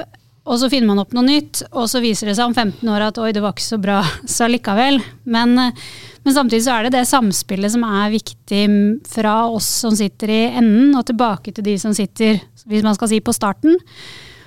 Og 0.47 0.61
så 0.61 0.69
finner 0.71 0.93
man 0.93 1.03
opp 1.03 1.15
noe 1.17 1.27
nytt, 1.27 1.65
og 1.75 1.89
så 1.91 2.01
viser 2.03 2.31
det 2.31 2.37
seg 2.39 2.47
om 2.47 2.55
15 2.55 2.87
år 2.93 3.09
at 3.09 3.19
oi, 3.19 3.33
det 3.35 3.43
var 3.43 3.55
ikke 3.55 3.67
så 3.67 3.81
bra 3.83 3.99
så 4.37 4.47
likevel. 4.51 5.01
Men, 5.27 5.57
men, 5.59 6.35
samtidig 6.35 6.63
så 6.69 6.77
er 6.77 6.87
det 6.87 6.95
det 6.99 7.09
samspillet 7.11 7.75
som 7.75 7.87
er 7.89 8.15
viktig 8.15 8.63
fra 9.11 9.41
oss 9.51 9.69
som 9.83 9.97
sitter 9.99 10.33
i 10.33 10.41
enden, 10.53 10.95
og 10.95 11.07
tilbake 11.09 11.55
til 11.57 11.67
de 11.67 11.77
som 11.83 11.95
sitter, 11.97 12.39
hvis 12.67 12.87
man 12.87 12.95
skal 12.99 13.11
si, 13.11 13.21
på 13.21 13.35
starten. 13.35 13.79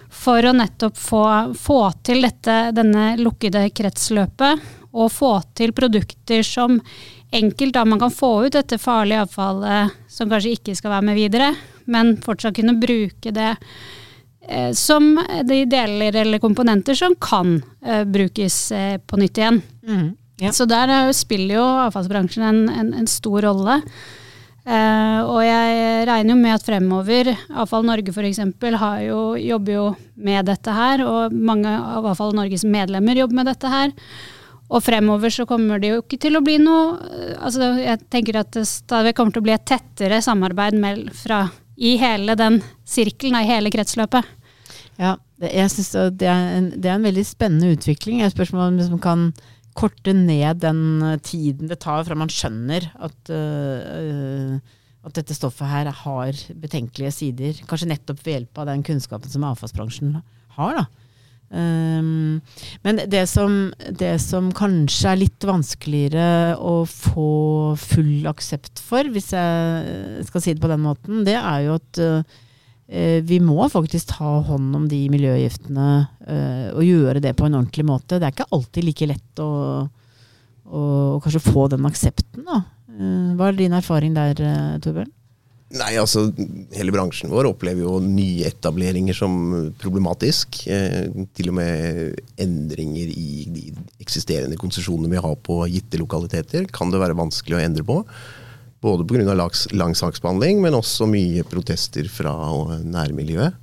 For 0.09 0.43
å 0.47 0.55
nettopp 0.55 0.97
få, 0.97 1.23
få 1.59 1.81
til 2.07 2.23
dette, 2.25 2.57
denne 2.75 3.11
lukkede 3.19 3.67
kretsløpet, 3.75 4.67
og 4.89 5.11
få 5.13 5.35
til 5.53 5.75
produkter 5.77 6.41
som 6.47 6.79
enkelt 7.31 7.73
da 7.75 7.85
man 7.85 8.01
kan 8.01 8.13
få 8.13 8.33
ut 8.47 8.57
dette 8.57 8.79
farlige 8.81 9.23
avfallet 9.27 9.95
som 10.09 10.29
kanskje 10.31 10.57
ikke 10.57 10.75
skal 10.77 10.95
være 10.95 11.09
med 11.11 11.19
videre, 11.19 11.53
men 11.89 12.15
fortsatt 12.25 12.57
kunne 12.57 12.77
bruke 12.81 13.33
det 13.35 13.55
Eh, 14.49 14.71
som 14.71 15.25
de 15.45 15.65
deler 15.65 16.15
eller 16.15 16.41
komponenter 16.41 16.97
som 16.97 17.13
kan 17.21 17.59
eh, 17.85 18.03
brukes 18.03 18.71
eh, 18.71 18.97
på 18.97 19.17
nytt 19.21 19.37
igjen. 19.37 19.61
Mm, 19.87 20.07
ja. 20.41 20.53
Så 20.55 20.65
der 20.65 20.89
uh, 20.89 21.11
spiller 21.13 21.59
jo 21.59 21.65
avfallsbransjen 21.83 22.45
en, 22.47 22.63
en, 22.69 22.89
en 23.01 23.07
stor 23.07 23.45
rolle. 23.45 23.81
og 24.69 25.39
jeg 25.41 26.03
regner 26.05 26.29
jo 26.29 26.37
med 26.37 26.53
at 26.53 26.65
fremover, 26.65 27.29
Avfall 27.57 27.87
Norge 27.87 28.11
f.eks. 28.13 28.39
jobber 29.41 29.73
jo 29.73 29.85
med 30.13 30.45
dette 30.45 30.75
her, 30.75 31.01
og 31.01 31.33
mange 31.33 31.71
av 31.71 32.05
Avfall 32.11 32.35
Norges 32.37 32.67
medlemmer 32.67 33.17
jobber 33.17 33.39
med 33.39 33.49
dette 33.49 33.71
her. 33.71 33.95
Og 34.69 34.83
fremover 34.85 35.33
så 35.33 35.47
kommer 35.49 35.81
det 35.81 35.93
jo 35.93 36.01
ikke 36.03 36.19
til 36.21 36.37
å 36.37 36.43
bli 36.45 36.59
noe 36.61 36.99
altså 37.41 37.71
Jeg 37.79 38.03
tenker 38.13 38.37
at 38.43 38.51
det 38.53 38.67
stadig 38.69 39.15
kommer 39.17 39.33
til 39.33 39.41
å 39.41 39.47
bli 39.47 39.55
et 39.55 39.65
tettere 39.65 40.21
samarbeid 40.21 40.77
med, 40.77 41.07
fra, 41.17 41.47
i 41.75 41.95
hele 42.01 42.35
den 42.37 42.59
sirkelen, 42.85 43.39
i 43.39 43.49
hele 43.49 43.71
kretsløpet. 43.73 44.35
Ja, 44.99 45.15
jeg 45.41 45.71
syns 45.71 45.93
det, 45.95 46.27
det, 46.75 46.89
er 46.89 46.97
en 46.97 47.07
veldig 47.07 47.23
spennende 47.25 47.71
utvikling. 47.73 48.19
Jeg 48.21 48.33
spørs 48.33 48.51
om 48.53 48.59
man 48.61 48.77
liksom 48.77 48.99
kan 49.01 49.29
korte 49.79 50.13
ned 50.15 50.59
den 50.63 50.81
eh, 51.05 51.19
tiden 51.23 51.69
det 51.71 51.79
tar 51.83 52.03
fra 52.03 52.17
man 52.17 52.31
skjønner 52.33 52.89
at, 52.99 53.31
uh, 53.31 54.57
at 55.07 55.15
dette 55.15 55.37
stoffet 55.37 55.69
her 55.69 55.91
har 56.01 56.41
betenkelige 56.59 57.13
sider. 57.15 57.61
Kanskje 57.69 57.91
nettopp 57.93 58.19
ved 58.25 58.35
hjelp 58.35 58.59
av 58.59 58.67
den 58.73 58.83
kunnskapen 58.85 59.31
som 59.31 59.45
avfallsbransjen 59.47 60.17
har. 60.57 60.81
da. 60.81 61.08
Um, 61.49 62.41
men 62.85 62.99
det 63.09 63.23
som, 63.29 63.71
det 63.89 64.19
som, 64.21 64.51
kanskje 64.53 65.09
er 65.09 65.21
litt 65.23 65.45
vanskeligere 65.49 66.53
å 66.61 66.83
få 66.85 67.31
full 67.81 68.29
aksept 68.29 68.81
for, 68.85 69.09
hvis 69.09 69.31
jeg 69.33 70.27
skal 70.27 70.43
si 70.45 70.53
det 70.53 70.61
på 70.61 70.69
den 70.69 70.83
måten, 70.85 71.23
det 71.25 71.39
er 71.39 71.65
jo 71.65 71.79
at 71.79 72.01
uh, 72.05 72.39
vi 73.25 73.41
må 73.41 73.65
faktisk 73.69 74.13
ta 74.13 74.39
hånd 74.45 74.77
om 74.77 74.87
de 74.89 75.03
miljøgiftene 75.13 75.89
uh, 76.05 76.69
og 76.75 76.85
gjøre 76.85 77.21
det 77.25 77.35
på 77.37 77.49
en 77.49 77.57
ordentlig 77.61 77.87
måte. 77.89 78.17
Det 78.17 78.29
er 78.29 78.35
ikke 78.35 78.51
alltid 78.53 78.85
like 78.85 79.09
lett 79.09 79.41
å, 79.41 79.51
å 80.69 80.83
kanskje 81.23 81.45
få 81.49 81.69
den 81.73 81.89
aksepten. 81.89 82.45
Da. 82.45 82.61
Uh, 82.93 83.33
hva 83.39 83.49
er 83.49 83.57
din 83.57 83.77
erfaring 83.77 84.13
der, 84.17 84.37
Torbjørn? 84.85 85.15
Nei, 85.69 85.91
altså 86.01 86.23
Hele 86.73 86.93
bransjen 86.93 87.29
vår 87.29 87.51
opplever 87.51 87.83
jo 87.83 87.99
nyetableringer 88.01 89.13
som 89.13 89.35
problematisk. 89.81 90.63
Eh, 90.65 91.11
til 91.37 91.51
og 91.51 91.59
med 91.59 92.17
endringer 92.41 93.11
i 93.13 93.45
de 93.53 93.67
eksisterende 94.01 94.57
konsesjonene 94.57 95.11
vi 95.13 95.21
har 95.21 95.37
på 95.45 95.61
gitte 95.69 96.01
lokaliteter, 96.01 96.65
kan 96.73 96.89
det 96.89 97.01
være 97.01 97.17
vanskelig 97.19 97.59
å 97.59 97.61
endre 97.61 97.85
på. 97.85 98.01
Både 98.81 99.05
pga. 99.05 99.35
lang 99.75 99.93
saksbehandling, 99.93 100.61
men 100.63 100.73
også 100.73 101.05
mye 101.09 101.45
protester 101.45 102.07
fra 102.09 102.33
nærmiljøet. 102.81 103.53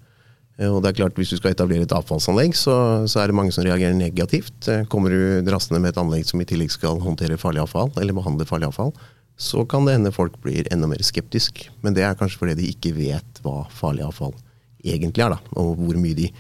Eh, 0.61 0.71
og 0.71 0.83
det 0.83 0.93
er 0.93 1.01
klart, 1.03 1.17
Hvis 1.19 1.35
du 1.35 1.37
skal 1.41 1.53
etablere 1.53 1.85
et 1.85 1.97
avfallsanlegg, 1.97 2.55
så, 2.55 3.07
så 3.11 3.21
er 3.21 3.27
det 3.29 3.37
mange 3.37 3.53
som 3.53 3.65
reagerer 3.65 3.99
negativt. 3.99 4.69
Eh, 4.69 4.87
kommer 4.87 5.11
du 5.11 5.43
drassende 5.43 5.81
med 5.83 5.91
et 5.91 6.01
anlegg 6.01 6.25
som 6.29 6.41
i 6.41 6.47
tillegg 6.49 6.71
skal 6.71 7.03
håndtere 7.03 7.41
farlig 7.41 7.65
avfall, 7.67 7.91
eller 7.99 8.17
behandle 8.17 8.47
farlig 8.49 8.71
avfall, 8.71 8.95
så 9.37 9.65
kan 9.69 9.85
det 9.87 9.99
hende 9.99 10.15
folk 10.15 10.39
blir 10.43 10.69
enda 10.73 10.89
mer 10.89 11.03
skeptisk. 11.05 11.67
Men 11.85 11.97
det 11.97 12.05
er 12.07 12.17
kanskje 12.19 12.41
fordi 12.41 12.59
de 12.61 12.71
ikke 12.73 12.95
vet 12.97 13.41
hva 13.45 13.65
farlig 13.73 14.07
avfall 14.07 14.35
egentlig 14.87 15.25
er, 15.25 15.35
da, 15.35 15.57
og 15.61 15.75
hvor 15.81 15.99
mye 16.01 16.17
de 16.17 16.31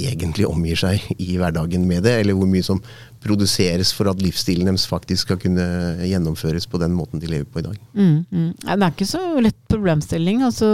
egentlig 0.00 0.46
omgir 0.46 0.78
seg 0.78 1.02
i 1.18 1.34
hverdagen 1.40 1.84
med 1.88 2.04
det, 2.06 2.14
eller 2.20 2.36
hvor 2.38 2.48
mye 2.48 2.64
som 2.64 2.80
produseres 3.20 3.90
for 3.92 4.08
at 4.08 4.22
livsstilen 4.22 4.70
deres 4.70 4.86
faktisk 4.88 5.26
skal 5.26 5.40
kunne 5.42 5.66
gjennomføres 6.06 6.68
på 6.70 6.80
den 6.80 6.94
måten 6.96 7.20
de 7.20 7.28
lever 7.28 7.48
på 7.50 7.60
i 7.60 7.66
dag. 7.66 7.80
Mm, 7.92 8.18
mm. 8.30 8.50
Det 8.62 8.76
er 8.76 8.92
ikke 8.94 9.10
så 9.10 9.24
lett 9.42 9.60
problemstilling. 9.68 10.44
altså 10.46 10.70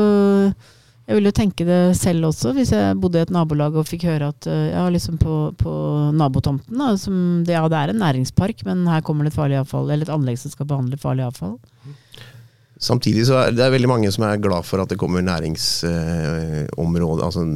jeg 1.06 1.14
ville 1.14 1.30
jo 1.30 1.36
tenke 1.38 1.66
det 1.68 1.80
selv 1.98 2.26
også, 2.32 2.50
hvis 2.56 2.72
jeg 2.74 2.96
bodde 2.98 3.20
i 3.20 3.26
et 3.26 3.30
nabolag 3.34 3.76
og 3.78 3.86
fikk 3.86 4.08
høre 4.08 4.32
at 4.32 4.48
ja, 4.50 4.82
liksom 4.90 5.20
på, 5.22 5.36
på 5.60 5.72
nabotomten 6.18 6.74
da, 6.82 6.96
som, 6.98 7.44
Ja, 7.46 7.62
det 7.70 7.78
er 7.78 7.92
en 7.92 8.02
næringspark, 8.02 8.64
men 8.66 8.82
her 8.90 9.04
kommer 9.06 9.22
det 9.22 9.30
et 9.30 9.38
farlig 9.38 9.60
avfall, 9.60 9.86
eller 9.86 10.08
et 10.08 10.14
anlegg 10.16 10.40
som 10.42 10.50
skal 10.50 10.66
behandle 10.66 10.98
farlig 10.98 11.28
avfall. 11.28 11.54
Samtidig 12.82 13.24
så 13.28 13.38
er 13.40 13.54
det 13.56 13.70
veldig 13.72 13.88
mange 13.88 14.10
som 14.12 14.26
er 14.26 14.42
glad 14.42 14.66
for 14.68 14.82
at 14.82 14.90
det 14.90 14.98
kommer 15.00 15.24
næringsområde, 15.24 17.22
eh, 17.22 17.24
altså 17.24 17.46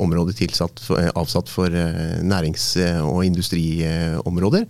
område 0.00 0.34
tilsatt, 0.36 0.82
eh, 0.98 1.10
avsatt 1.14 1.48
for 1.52 1.66
eh, 1.66 2.20
nærings- 2.24 2.76
og 3.02 3.24
industriområder. 3.26 4.66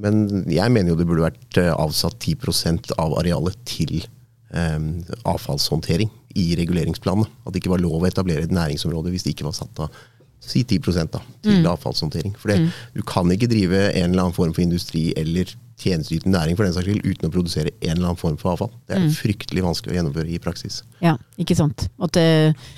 Men 0.00 0.44
jeg 0.50 0.72
mener 0.72 0.90
jo 0.90 0.96
det 0.98 1.06
burde 1.06 1.28
vært 1.28 1.60
eh, 1.60 1.72
avsatt 1.72 2.18
10 2.18 2.94
av 2.98 3.18
arealet 3.20 3.56
til 3.64 4.02
avfallshåndtering 4.50 6.08
i 6.38 6.52
reguleringsplanene. 6.58 7.28
At 7.44 7.54
det 7.54 7.62
ikke 7.62 7.74
var 7.74 7.82
lov 7.82 8.02
å 8.02 8.08
etablere 8.08 8.46
et 8.46 8.54
næringsområde 8.54 9.12
hvis 9.12 9.26
det 9.26 9.34
ikke 9.34 9.48
var 9.48 9.56
satt 9.56 9.84
av 9.86 9.94
si 10.40 10.62
10 10.64 11.08
da, 11.12 11.20
til 11.44 11.60
mm. 11.60 11.66
avfallshåndtering. 11.68 12.36
For 12.40 12.52
mm. 12.56 12.68
du 12.96 13.02
kan 13.06 13.28
ikke 13.32 13.50
drive 13.50 13.90
en 13.90 14.10
eller 14.10 14.26
annen 14.26 14.36
form 14.36 14.54
for 14.56 14.64
industri 14.64 15.10
eller 15.18 15.52
tjenesteytende 15.80 16.36
næring 16.36 16.56
for 16.58 16.66
den 16.66 16.74
saks 16.76 16.88
skyld 16.88 17.06
uten 17.06 17.28
å 17.28 17.32
produsere 17.32 17.72
en 17.78 17.94
eller 17.94 18.10
annen 18.10 18.20
form 18.20 18.36
for 18.40 18.52
avfall. 18.52 18.72
Det 18.88 18.96
er 18.96 19.04
mm. 19.04 19.14
fryktelig 19.16 19.64
vanskelig 19.64 19.94
å 19.94 19.98
gjennomføre 19.98 20.32
i 20.32 20.40
praksis. 20.42 20.80
Ja, 21.04 21.16
ikke 21.40 21.56
sant. 21.56 21.86
At 22.00 22.14
det, 22.16 22.26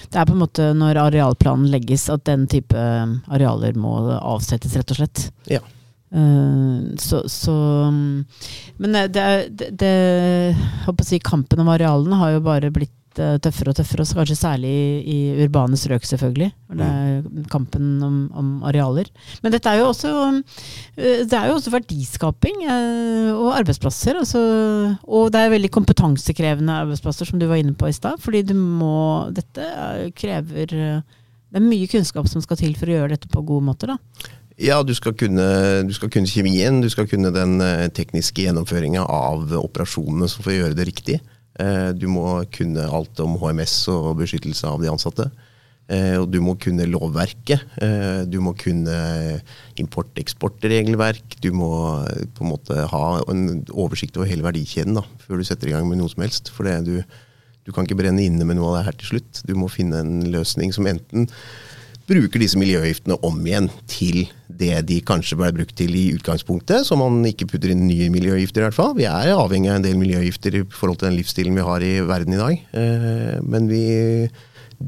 det, 0.08 0.14
er 0.14 0.26
på 0.28 0.36
en 0.36 0.42
måte 0.42 0.70
når 0.78 1.02
arealplanen 1.08 1.70
legges 1.72 2.08
at 2.12 2.24
den 2.28 2.48
type 2.50 2.78
um, 2.78 3.20
arealer 3.32 3.78
må 3.78 3.96
avsettes, 4.18 4.76
rett 4.78 4.94
og 4.94 5.00
slett. 5.00 5.26
Ja. 5.50 5.62
Uh, 6.12 6.92
så, 7.00 7.22
så, 7.30 7.54
um, 7.88 8.22
Men 8.76 8.98
det, 8.98 9.06
det, 9.16 9.70
det, 9.80 9.92
det 10.84 11.06
si, 11.08 11.22
kampen 11.24 11.62
om 11.62 11.70
arealene 11.72 12.18
har 12.20 12.36
jo 12.36 12.42
bare 12.46 12.74
blitt 12.74 12.92
Eh, 12.92 13.01
tøffere 13.16 13.72
og 13.72 13.76
tøffere, 13.78 14.04
også 14.04 14.16
kanskje 14.18 14.36
særlig 14.38 14.72
i, 15.08 15.16
urbane 15.44 15.76
strøk, 15.78 16.04
selvfølgelig. 16.08 16.50
Det 16.72 16.86
er 16.86 17.46
kampen 17.52 18.02
om, 18.02 18.16
om, 18.38 18.50
arealer. 18.68 19.08
Men 19.42 19.54
dette 19.54 19.70
er 19.70 19.80
jo 19.80 19.88
også, 19.90 20.12
eh, 20.96 21.24
det 21.28 21.38
er 21.38 21.48
jo 21.50 21.56
også 21.58 21.72
verdiskaping 21.74 22.64
eh, 22.64 23.30
og 23.32 23.56
arbeidsplasser. 23.58 24.20
Altså, 24.22 24.42
og 25.04 25.32
det 25.32 25.40
er 25.40 25.54
veldig 25.54 25.72
kompetansekrevende 25.74 26.78
arbeidsplasser, 26.84 27.28
som 27.28 27.40
du 27.40 27.48
var 27.50 27.60
inne 27.60 27.74
på 27.76 27.90
i 27.90 27.96
stad. 27.96 28.20
Fordi 28.22 28.44
du 28.46 28.54
må 28.54 28.92
Dette 29.32 29.64
krever 30.16 30.70
Det 30.72 31.58
er 31.58 31.64
mye 31.64 31.88
kunnskap 31.90 32.28
som 32.28 32.42
skal 32.44 32.58
til 32.60 32.76
for 32.78 32.88
å 32.88 32.96
gjøre 32.96 33.14
dette 33.14 33.28
på 33.28 33.42
gode 33.44 33.64
måter, 33.66 33.92
da. 33.92 34.30
Ja, 34.60 34.82
du 34.84 34.92
skal, 34.94 35.14
kunne, 35.18 35.44
du 35.88 35.92
skal 35.96 36.10
kunne 36.12 36.28
kjemien, 36.28 36.80
du 36.84 36.88
skal 36.92 37.08
kunne 37.08 37.32
den 37.34 37.56
tekniske 37.96 38.44
gjennomføringa 38.44 39.04
av 39.04 39.52
operasjonene 39.58 40.28
som 40.30 40.44
får 40.44 40.58
gjøre 40.58 40.78
det 40.78 40.86
riktig. 40.90 41.18
Eh, 41.60 41.90
du 41.96 42.06
må 42.08 42.26
kunne 42.54 42.86
alt 42.88 43.20
om 43.20 43.36
HMS 43.40 43.76
og 43.92 44.14
beskyttelse 44.22 44.68
av 44.68 44.80
de 44.82 44.90
ansatte. 44.92 45.28
Eh, 45.92 46.14
og 46.16 46.28
du 46.32 46.38
må 46.44 46.54
kunne 46.60 46.86
lovverket. 46.88 47.66
Eh, 47.82 48.22
du 48.30 48.38
må 48.44 48.54
kunne 48.58 48.94
import-eksportregelverk. 49.82 51.36
Du 51.44 51.50
må 51.56 51.72
på 52.36 52.46
en 52.46 52.52
måte 52.54 52.86
ha 52.92 53.04
en 53.32 53.64
oversikt 53.72 54.16
over 54.16 54.30
hele 54.30 54.46
verdikjeden 54.46 54.96
da, 55.00 55.04
før 55.26 55.42
du 55.42 55.48
setter 55.48 55.68
i 55.68 55.76
gang 55.76 55.88
med 55.88 56.00
noe 56.00 56.12
som 56.12 56.24
helst. 56.24 56.52
For 56.54 56.68
du, 56.86 56.94
du 57.66 57.74
kan 57.74 57.88
ikke 57.88 58.00
brenne 58.00 58.24
inne 58.24 58.46
med 58.48 58.60
noe 58.60 58.72
av 58.72 58.78
det 58.78 58.86
her 58.88 58.98
til 59.02 59.14
slutt. 59.16 59.44
Du 59.48 59.54
må 59.58 59.68
finne 59.72 60.00
en 60.00 60.16
løsning 60.32 60.72
som 60.74 60.88
enten 60.88 61.28
bruker 62.08 62.42
disse 62.42 62.58
miljøgiftene 62.58 63.18
om 63.24 63.36
igjen 63.46 63.68
til 63.90 64.24
det 64.60 64.82
de 64.88 65.00
kanskje 65.06 65.38
ble 65.40 65.50
brukt 65.56 65.74
til 65.78 65.94
i 65.98 66.06
utgangspunktet, 66.16 66.86
så 66.86 66.98
man 66.98 67.20
ikke 67.28 67.48
putter 67.50 67.72
inn 67.74 67.86
nye 67.88 68.10
miljøgifter 68.12 68.62
i 68.62 68.68
hvert 68.68 68.78
fall. 68.78 68.94
Vi 68.98 69.08
er 69.08 69.34
avhengig 69.34 69.72
av 69.72 69.80
en 69.80 69.86
del 69.86 69.98
miljøgifter 70.00 70.60
i 70.60 70.64
forhold 70.70 71.00
til 71.00 71.10
den 71.10 71.18
livsstilen 71.20 71.58
vi 71.58 71.66
har 71.66 71.84
i 71.86 71.92
verden 72.06 72.36
i 72.36 72.40
dag. 72.40 72.64
Men 73.46 73.68
vi 73.70 73.84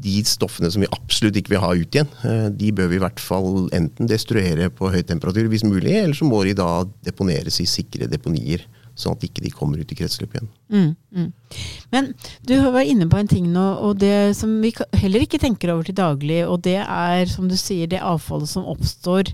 de 0.01 0.21
stoffene 0.27 0.69
som 0.71 0.83
vi 0.83 0.91
absolutt 0.93 1.37
ikke 1.39 1.55
vil 1.55 1.63
ha 1.63 1.73
ut 1.75 1.97
igjen, 1.97 2.09
eh, 2.27 2.47
de 2.51 2.71
bør 2.75 2.89
vi 2.91 2.99
i 2.99 3.03
hvert 3.03 3.21
fall 3.21 3.67
enten 3.75 4.09
destruere 4.09 4.69
på 4.73 4.91
høy 4.93 5.01
temperatur 5.07 5.49
hvis 5.51 5.65
mulig, 5.67 5.95
eller 6.01 6.17
så 6.17 6.27
må 6.27 6.43
de 6.45 6.55
da 6.57 6.69
deponeres 7.05 7.61
i 7.61 7.69
sikre 7.69 8.09
deponier. 8.11 8.65
Sånn 8.95 9.17
at 9.17 9.25
ikke 9.27 9.43
de 9.43 9.49
kommer 9.51 9.81
ut 9.83 9.89
i 9.91 9.95
kretsløpet 9.99 10.37
igjen. 10.37 10.51
Mm, 10.71 10.91
mm. 11.11 11.57
Men 11.91 12.13
du 12.47 12.53
var 12.71 12.87
inne 12.87 13.09
på 13.11 13.19
en 13.19 13.27
ting 13.27 13.49
nå, 13.51 13.65
og 13.83 13.97
det 13.99 14.37
som 14.39 14.53
vi 14.63 14.71
heller 14.95 15.25
ikke 15.25 15.41
tenker 15.41 15.73
over 15.73 15.83
til 15.83 15.97
daglig, 15.97 16.45
og 16.47 16.61
det 16.63 16.77
er, 16.79 17.25
som 17.27 17.49
du 17.51 17.57
sier, 17.59 17.89
det 17.91 17.99
avfallet 17.99 18.53
som 18.53 18.69
oppstår 18.71 19.33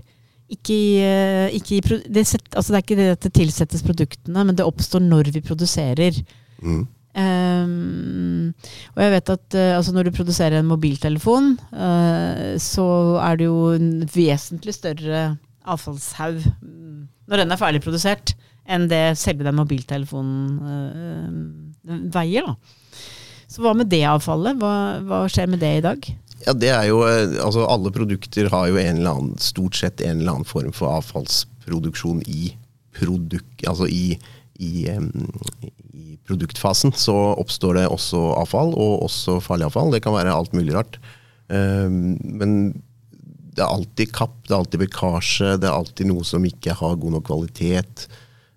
ikke 0.52 0.74
i, 0.76 0.88
eh, 1.02 1.54
ikke 1.58 1.78
i 1.78 2.00
det, 2.12 2.26
set, 2.28 2.44
altså 2.52 2.72
det 2.72 2.78
er 2.78 2.84
ikke 2.84 2.98
det 2.98 3.10
at 3.16 3.26
det 3.26 3.32
tilsettes 3.38 3.84
produktene, 3.86 4.44
men 4.44 4.58
det 4.58 4.66
oppstår 4.66 5.02
når 5.04 5.32
vi 5.34 5.44
produserer. 5.44 6.18
Mm. 6.62 6.84
Um, 7.12 8.54
og 8.94 9.02
jeg 9.04 9.12
vet 9.12 9.30
at 9.34 9.56
uh, 9.58 9.76
altså 9.76 9.92
når 9.92 10.08
du 10.08 10.16
produserer 10.16 10.58
en 10.58 10.70
mobiltelefon, 10.70 11.50
uh, 11.76 12.54
så 12.56 12.86
er 13.20 13.36
det 13.36 13.48
jo 13.50 13.58
en 13.76 13.90
vesentlig 14.14 14.72
større 14.78 15.24
avfallshaug 15.68 16.40
mm, 16.40 17.02
når 17.28 17.42
den 17.42 17.52
er 17.52 17.60
ferdig 17.60 17.82
produsert, 17.84 18.32
enn 18.64 18.88
det 18.88 19.18
selve 19.20 19.44
den 19.44 19.58
mobiltelefonen 19.58 20.56
uh, 20.64 22.00
veier. 22.14 22.48
Da. 22.48 22.56
Så 23.52 23.60
hva 23.60 23.74
med 23.76 23.90
det 23.92 24.04
avfallet? 24.08 24.56
Hva, 24.62 24.74
hva, 25.04 25.24
skjer 25.28 25.50
med 25.52 25.60
det 25.60 25.74
i 25.78 25.84
dag? 25.84 26.08
Ja, 26.42 26.54
det 26.58 26.70
er 26.74 26.86
jo, 26.90 27.02
altså 27.04 27.66
Alle 27.70 27.92
produkter 27.94 28.48
har 28.50 28.68
jo 28.70 28.78
en 28.80 28.98
eller 28.98 29.16
annen, 29.16 29.40
stort 29.42 29.78
sett 29.78 30.02
en 30.02 30.20
eller 30.20 30.36
annen 30.36 30.48
form 30.48 30.72
for 30.74 30.90
avfallsproduksjon 30.98 32.22
i 32.26 32.52
produk, 32.98 33.46
altså 33.68 33.86
i, 33.88 34.18
i, 34.60 34.86
i 34.90 36.16
produktfasen 36.28 36.92
så 36.98 37.14
oppstår 37.40 37.78
det 37.78 37.86
også 37.88 38.20
avfall, 38.40 38.74
og 38.74 39.06
også 39.06 39.38
farlig 39.44 39.70
avfall. 39.70 39.94
Det 39.94 40.02
kan 40.04 40.16
være 40.16 40.34
alt 40.34 40.52
mulig 40.56 40.74
rart. 40.76 40.98
Men 41.48 42.74
det 43.52 43.62
er 43.62 43.68
alltid 43.68 44.12
kapp, 44.16 44.36
det 44.46 44.54
er 44.54 44.60
alltid 44.60 44.84
lekkasje, 44.86 45.54
det 45.60 45.68
er 45.68 45.76
alltid 45.76 46.08
noe 46.08 46.24
som 46.24 46.44
ikke 46.48 46.76
har 46.78 47.00
god 47.00 47.16
nok 47.16 47.26
kvalitet. 47.28 48.06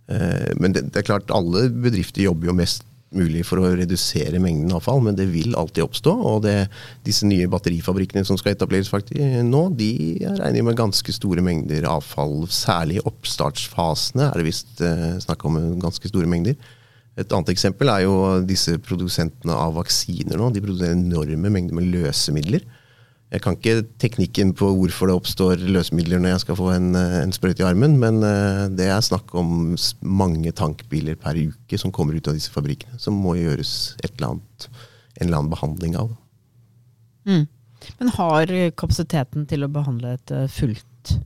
Ehm, 0.08 0.62
men 0.62 0.76
det, 0.76 0.88
det 0.92 1.02
er 1.02 1.10
klart, 1.10 1.34
alle 1.34 1.68
bedrifter 1.70 2.24
jobber 2.26 2.52
jo 2.52 2.58
mest 2.58 2.86
mulig 3.18 3.44
for 3.48 3.62
å 3.62 3.74
redusere 3.78 4.40
mengden 4.44 4.74
avfall, 4.76 5.02
men 5.06 5.18
det 5.18 5.28
vil 5.32 5.56
alltid 5.58 5.86
oppstå. 5.86 6.14
Og 6.30 6.42
det, 6.46 6.56
disse 7.08 7.28
nye 7.28 7.50
batterifabrikkene 7.52 8.26
som 8.28 8.40
skal 8.40 8.56
etableres 8.56 8.92
faktisk 8.92 9.44
nå, 9.48 9.66
de 9.80 9.92
regner 10.26 10.66
med 10.68 10.80
ganske 10.80 11.16
store 11.16 11.44
mengder 11.46 11.88
avfall. 11.90 12.44
Særlig 12.52 13.00
i 13.00 13.06
oppstartsfasene 13.08 14.30
er 14.30 14.42
det 14.42 14.48
visst 14.48 14.82
eh, 14.84 15.16
snakk 15.24 15.46
om 15.48 15.60
ganske 15.82 16.12
store 16.12 16.30
mengder. 16.30 16.58
Et 17.16 17.32
annet 17.32 17.54
eksempel 17.54 17.90
er 17.92 18.04
jo 18.04 18.16
disse 18.44 18.76
produsentene 18.84 19.56
av 19.56 19.78
vaksiner 19.78 20.40
nå. 20.40 20.52
De 20.52 20.64
produserer 20.64 20.98
enorme 20.98 21.52
mengder 21.52 21.78
med 21.78 21.88
løsemidler. 21.94 22.66
Jeg 23.36 23.42
kan 23.44 23.58
ikke 23.58 23.84
teknikken 24.00 24.54
på 24.56 24.70
hvorfor 24.78 25.10
det 25.10 25.16
oppstår 25.18 25.60
løsemidler 25.60 26.22
når 26.24 26.32
jeg 26.36 26.44
skal 26.46 26.58
få 26.60 26.70
en, 26.72 26.94
en 26.96 27.34
sprøyte 27.36 27.66
i 27.66 27.68
armen, 27.68 27.98
men 28.00 28.22
eh, 28.24 28.62
det 28.72 28.88
er 28.88 29.04
snakk 29.04 29.34
om 29.36 29.74
mange 30.00 30.54
tankbiler 30.56 31.18
per 31.20 31.36
uke 31.36 31.80
som 31.82 31.92
kommer 31.96 32.16
ut 32.16 32.30
av 32.32 32.38
disse 32.38 32.54
fabrikkene, 32.54 32.96
som 33.02 33.18
må 33.20 33.36
gjøres 33.36 33.74
eller 34.06 34.30
annet, 34.30 34.68
en 35.20 35.28
eller 35.28 35.42
annen 35.42 35.52
behandling 35.52 35.98
av. 36.00 36.14
Mm. 37.28 37.44
Men 38.00 38.14
har 38.16 38.54
kapasiteten 38.80 39.44
til 39.50 39.66
å 39.66 39.72
behandle 39.74 40.16
dette 40.16 40.46
fullt, 40.56 41.18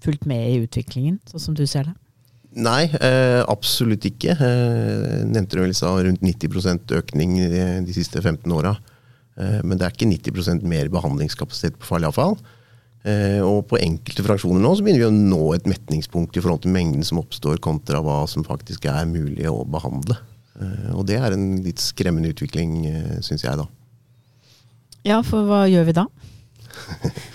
fullt 0.00 0.24
med 0.30 0.46
i 0.48 0.62
utviklingen, 0.64 1.20
sånn 1.28 1.50
som 1.50 1.58
du 1.58 1.66
ser 1.68 1.90
det? 1.90 1.96
Nei, 2.50 2.88
eh, 2.98 3.40
absolutt 3.46 4.08
ikke. 4.08 4.32
Eh, 4.34 5.20
nevnte 5.28 5.58
du 5.58 5.62
vel 5.62 5.76
sa 5.76 5.92
rundt 6.02 6.24
90 6.24 6.96
økning 6.98 7.36
de, 7.38 7.66
de 7.86 7.94
siste 7.94 8.18
15 8.18 8.48
åra. 8.56 8.74
Eh, 9.40 9.60
men 9.64 9.78
det 9.78 9.86
er 9.86 9.94
ikke 9.94 10.10
90% 10.10 10.64
mer 10.68 10.90
behandlingskapasitet 10.92 11.78
på 11.80 11.88
farlig 11.88 12.10
avfall. 12.10 12.36
Eh, 13.08 13.40
og 13.40 13.64
på 13.70 13.80
enkelte 13.80 14.24
fraksjoner 14.26 14.60
nå 14.60 14.74
så 14.76 14.84
begynner 14.84 15.06
vi 15.06 15.08
å 15.08 15.30
nå 15.32 15.44
et 15.56 15.68
metningspunkt 15.70 16.36
i 16.36 16.42
forhold 16.44 16.66
til 16.66 16.74
mengden 16.74 17.06
som 17.06 17.22
oppstår, 17.22 17.60
kontra 17.64 18.02
hva 18.04 18.22
som 18.28 18.44
faktisk 18.44 18.90
er 18.92 19.08
mulig 19.08 19.48
å 19.48 19.62
behandle. 19.64 20.18
Eh, 20.60 20.90
og 20.92 21.06
det 21.08 21.20
er 21.20 21.36
en 21.36 21.52
litt 21.64 21.80
skremmende 21.80 22.34
utvikling, 22.34 22.82
syns 23.24 23.46
jeg, 23.46 23.56
da. 23.60 23.68
Ja, 25.08 25.22
for 25.24 25.48
hva 25.48 25.64
gjør 25.70 25.88
vi 25.88 25.96
da? 25.96 26.06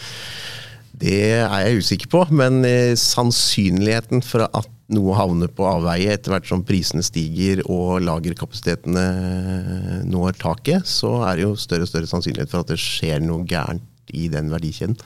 det 1.01 1.19
er 1.41 1.65
jeg 1.65 1.81
usikker 1.83 2.11
på, 2.11 2.21
men 2.35 2.63
sannsynligheten 2.99 4.23
for 4.23 4.45
at 4.47 4.71
noe 4.93 5.15
havner 5.17 5.49
på 5.49 5.65
avveie 5.65 6.13
etter 6.13 6.35
hvert 6.35 6.47
som 6.47 6.61
prisene 6.65 7.03
stiger 7.05 7.63
og 7.65 8.03
lagerkapasitetene 8.05 9.05
når 10.05 10.37
taket, 10.41 10.85
så 10.87 11.17
er 11.25 11.39
det 11.39 11.47
jo 11.47 11.55
større 11.57 11.87
og 11.87 11.91
større 11.91 12.09
sannsynlighet 12.11 12.51
for 12.51 12.61
at 12.61 12.73
det 12.73 12.79
skjer 12.81 13.23
noe 13.25 13.47
gærent 13.49 14.13
i 14.13 14.27
den 14.31 14.51
verdikjeden. 14.53 14.97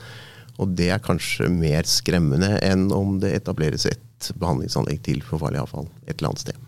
Og 0.60 0.74
det 0.76 0.90
er 0.92 1.02
kanskje 1.02 1.48
mer 1.52 1.88
skremmende 1.88 2.58
enn 2.66 2.90
om 2.92 3.16
det 3.22 3.32
etableres 3.38 3.88
et 3.88 4.32
behandlingsanlegg 4.36 5.00
til 5.06 5.22
for 5.24 5.40
farlig 5.40 5.62
avfall 5.62 5.88
et 6.04 6.18
eller 6.18 6.32
annet 6.32 6.44
sted. 6.44 6.66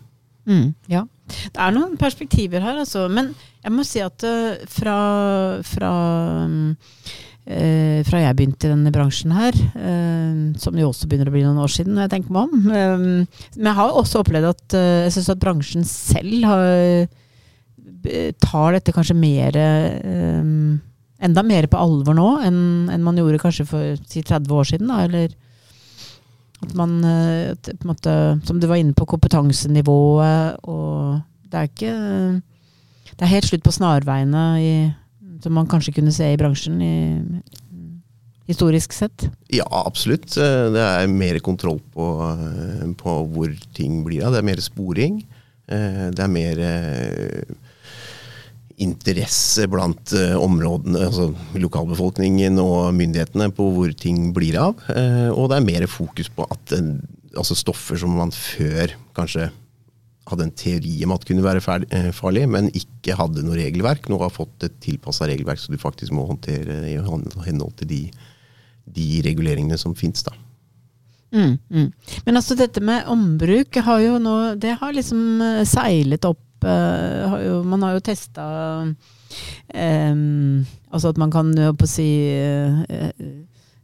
Mm, 0.49 0.73
ja. 0.91 1.05
Det 1.29 1.61
er 1.61 1.75
noen 1.75 1.93
perspektiver 1.99 2.63
her, 2.65 2.81
altså. 2.81 3.05
Men 3.07 3.31
jeg 3.63 3.71
må 3.75 3.85
si 3.87 4.01
at 4.03 4.25
uh, 4.27 4.65
fra, 4.67 4.95
fra 5.63 5.91
eh, 6.43 7.13
fra 7.43 8.21
jeg 8.21 8.35
begynte 8.37 8.69
i 8.69 8.71
denne 8.71 8.91
bransjen 8.95 9.33
her, 9.35 9.57
eh, 9.75 10.35
som 10.61 10.77
jo 10.79 10.87
også 10.89 11.09
begynner 11.11 11.27
å 11.27 11.33
bli 11.33 11.43
noen 11.43 11.59
år 11.59 11.73
siden, 11.73 11.97
når 11.97 12.05
jeg 12.05 12.13
tenker 12.13 12.35
meg 12.35 12.47
om. 12.47 12.69
Eh, 12.71 13.03
men 13.57 13.67
jeg 13.67 13.77
har 13.79 13.99
også 13.99 14.21
opplevd 14.23 14.47
at 14.53 14.75
eh, 14.79 15.03
jeg 15.09 15.17
syns 15.17 15.33
at 15.33 15.41
bransjen 15.43 15.83
selv 15.87 16.47
har, 16.47 16.63
eh, 18.07 18.31
tar 18.39 18.77
dette 18.77 18.95
kanskje 18.95 19.19
mer 19.19 19.59
eh, 19.59 20.49
Enda 21.23 21.39
mer 21.47 21.63
på 21.71 21.79
alvor 21.79 22.17
nå 22.17 22.29
enn, 22.43 22.89
man 22.99 23.15
gjorde 23.15 23.39
kanskje 23.39 23.63
for 23.63 23.99
si 24.11 24.19
30 24.27 24.49
år 24.51 24.65
siden. 24.67 24.89
Da, 24.91 25.05
eller 25.05 25.31
at 26.65 26.73
man 26.75 26.97
måte, 27.87 28.15
Som 28.43 28.59
du 28.59 28.67
var 28.67 28.81
inne 28.81 28.91
på, 28.91 29.07
kompetansenivået 29.07 30.67
og 30.67 31.21
Det 31.47 31.61
er 31.61 31.69
ikke 31.69 31.93
Det 33.13 33.23
er 33.23 33.31
helt 33.37 33.47
slutt 33.47 33.63
på 33.63 33.71
snarveiene 33.71 34.43
i 34.59 34.73
som 35.43 35.55
man 35.57 35.69
kanskje 35.69 35.93
kunne 35.99 36.13
se 36.15 36.31
i 36.31 36.39
bransjen 36.39 36.81
i, 36.81 36.95
historisk 38.49 38.95
sett? 38.95 39.27
Ja, 39.53 39.67
absolutt. 39.85 40.33
Det 40.35 40.83
er 40.83 41.11
mer 41.11 41.39
kontroll 41.43 41.79
på, 41.93 42.07
på 42.99 43.13
hvor 43.31 43.53
ting 43.75 44.01
blir 44.07 44.25
av. 44.25 44.35
Det 44.35 44.41
er 44.41 44.49
mer 44.49 44.63
sporing. 44.63 45.21
Det 45.67 46.19
er 46.19 46.31
mer 46.31 46.59
interesse 48.83 49.67
blant 49.71 50.11
områdene, 50.35 51.05
altså 51.07 51.29
lokalbefolkningen 51.55 52.59
og 52.59 52.91
myndighetene 52.97 53.47
på 53.55 53.69
hvor 53.77 53.93
ting 53.95 54.33
blir 54.35 54.59
av. 54.59 54.83
Og 55.37 55.47
det 55.51 55.59
er 55.59 55.67
mer 55.69 55.87
fokus 55.87 56.27
på 56.33 56.47
at 56.51 56.75
altså 57.33 57.55
stoffer 57.57 57.99
som 58.01 58.17
man 58.17 58.33
før 58.35 58.91
kanskje 59.15 59.47
hadde 60.29 60.47
en 60.47 60.53
teori 60.55 60.93
om 61.05 61.13
at 61.13 61.23
det 61.23 61.29
kunne 61.31 61.45
være 61.45 61.61
eh, 61.91 62.09
farlig, 62.15 62.45
men 62.51 62.69
ikke 62.77 63.17
hadde 63.19 63.43
noe 63.43 63.57
regelverk. 63.59 64.07
Nå 64.09 64.19
har 64.21 64.31
fått 64.33 64.67
et 64.67 64.77
tilpassa 64.83 65.27
regelverk 65.29 65.59
så 65.59 65.73
du 65.73 65.79
faktisk 65.81 66.15
må 66.15 66.25
håndtere 66.29 66.79
i 66.87 66.95
henhold 66.95 67.75
til 67.81 67.89
de, 67.89 68.01
de 68.95 69.07
reguleringene 69.25 69.79
som 69.79 69.95
fins. 69.99 70.23
Mm, 71.33 71.57
mm. 71.67 71.89
Men 72.25 72.39
altså 72.39 72.55
dette 72.55 72.83
med 72.83 73.07
ombruk 73.09 73.79
har 73.81 74.03
jo 74.03 74.19
nå 74.21 74.33
Det 74.61 74.75
har 74.77 74.93
liksom 74.93 75.41
eh, 75.41 75.63
seilet 75.67 76.29
opp. 76.29 76.41
Uh, 76.63 77.27
har 77.27 77.41
jo, 77.43 77.55
man 77.67 77.81
har 77.83 77.97
jo 77.97 78.03
testa 78.07 78.43
um, 78.87 80.61
Altså 80.87 81.09
at 81.11 81.17
man 81.19 81.33
kan 81.33 81.49
jo 81.59 81.73
på 81.75 81.89
si 81.91 82.05
uh, 82.39 82.79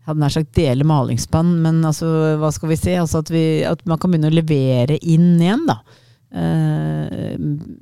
hadde 0.08 0.24
nær 0.24 0.32
sagt 0.34 0.54
dele 0.56 0.88
malingsspann, 0.88 1.58
men 1.64 1.82
altså, 1.86 2.08
hva 2.40 2.54
skal 2.56 2.72
vi 2.72 2.78
si? 2.80 2.94
Altså 2.98 3.20
at, 3.20 3.32
vi, 3.34 3.44
at 3.68 3.84
man 3.90 4.00
kan 4.00 4.14
begynne 4.14 4.32
å 4.32 4.38
levere 4.38 4.96
inn 5.04 5.34
igjen, 5.42 5.68
da. 5.70 5.82
Eh, 6.30 7.38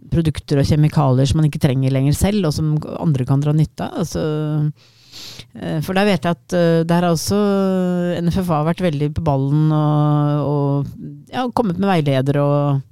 produkter 0.07 0.61
og 0.61 0.67
kjemikalier 0.69 1.27
som 1.27 1.41
man 1.41 1.49
ikke 1.49 1.59
trenger 1.59 1.91
lenger 1.91 2.15
selv, 2.15 2.47
og 2.47 2.55
som 2.55 2.77
andre 2.95 3.25
kan 3.27 3.43
dra 3.43 3.51
nytte 3.55 3.83
av. 3.83 3.97
Altså, 4.05 4.23
eh, 5.59 5.79
for 5.83 5.97
der 5.97 6.07
vet 6.07 6.23
jeg 6.23 6.37
at 6.37 6.55
uh, 6.55 6.83
der 6.87 7.03
har 7.03 7.11
også 7.11 7.39
NFFA 8.23 8.61
vært 8.69 8.85
veldig 8.85 9.11
på 9.17 9.25
ballen 9.27 9.67
og, 9.75 10.47
og 10.47 11.33
ja, 11.33 11.43
kommet 11.51 11.81
med 11.81 11.91
veileder 11.91 12.39
og 12.39 12.85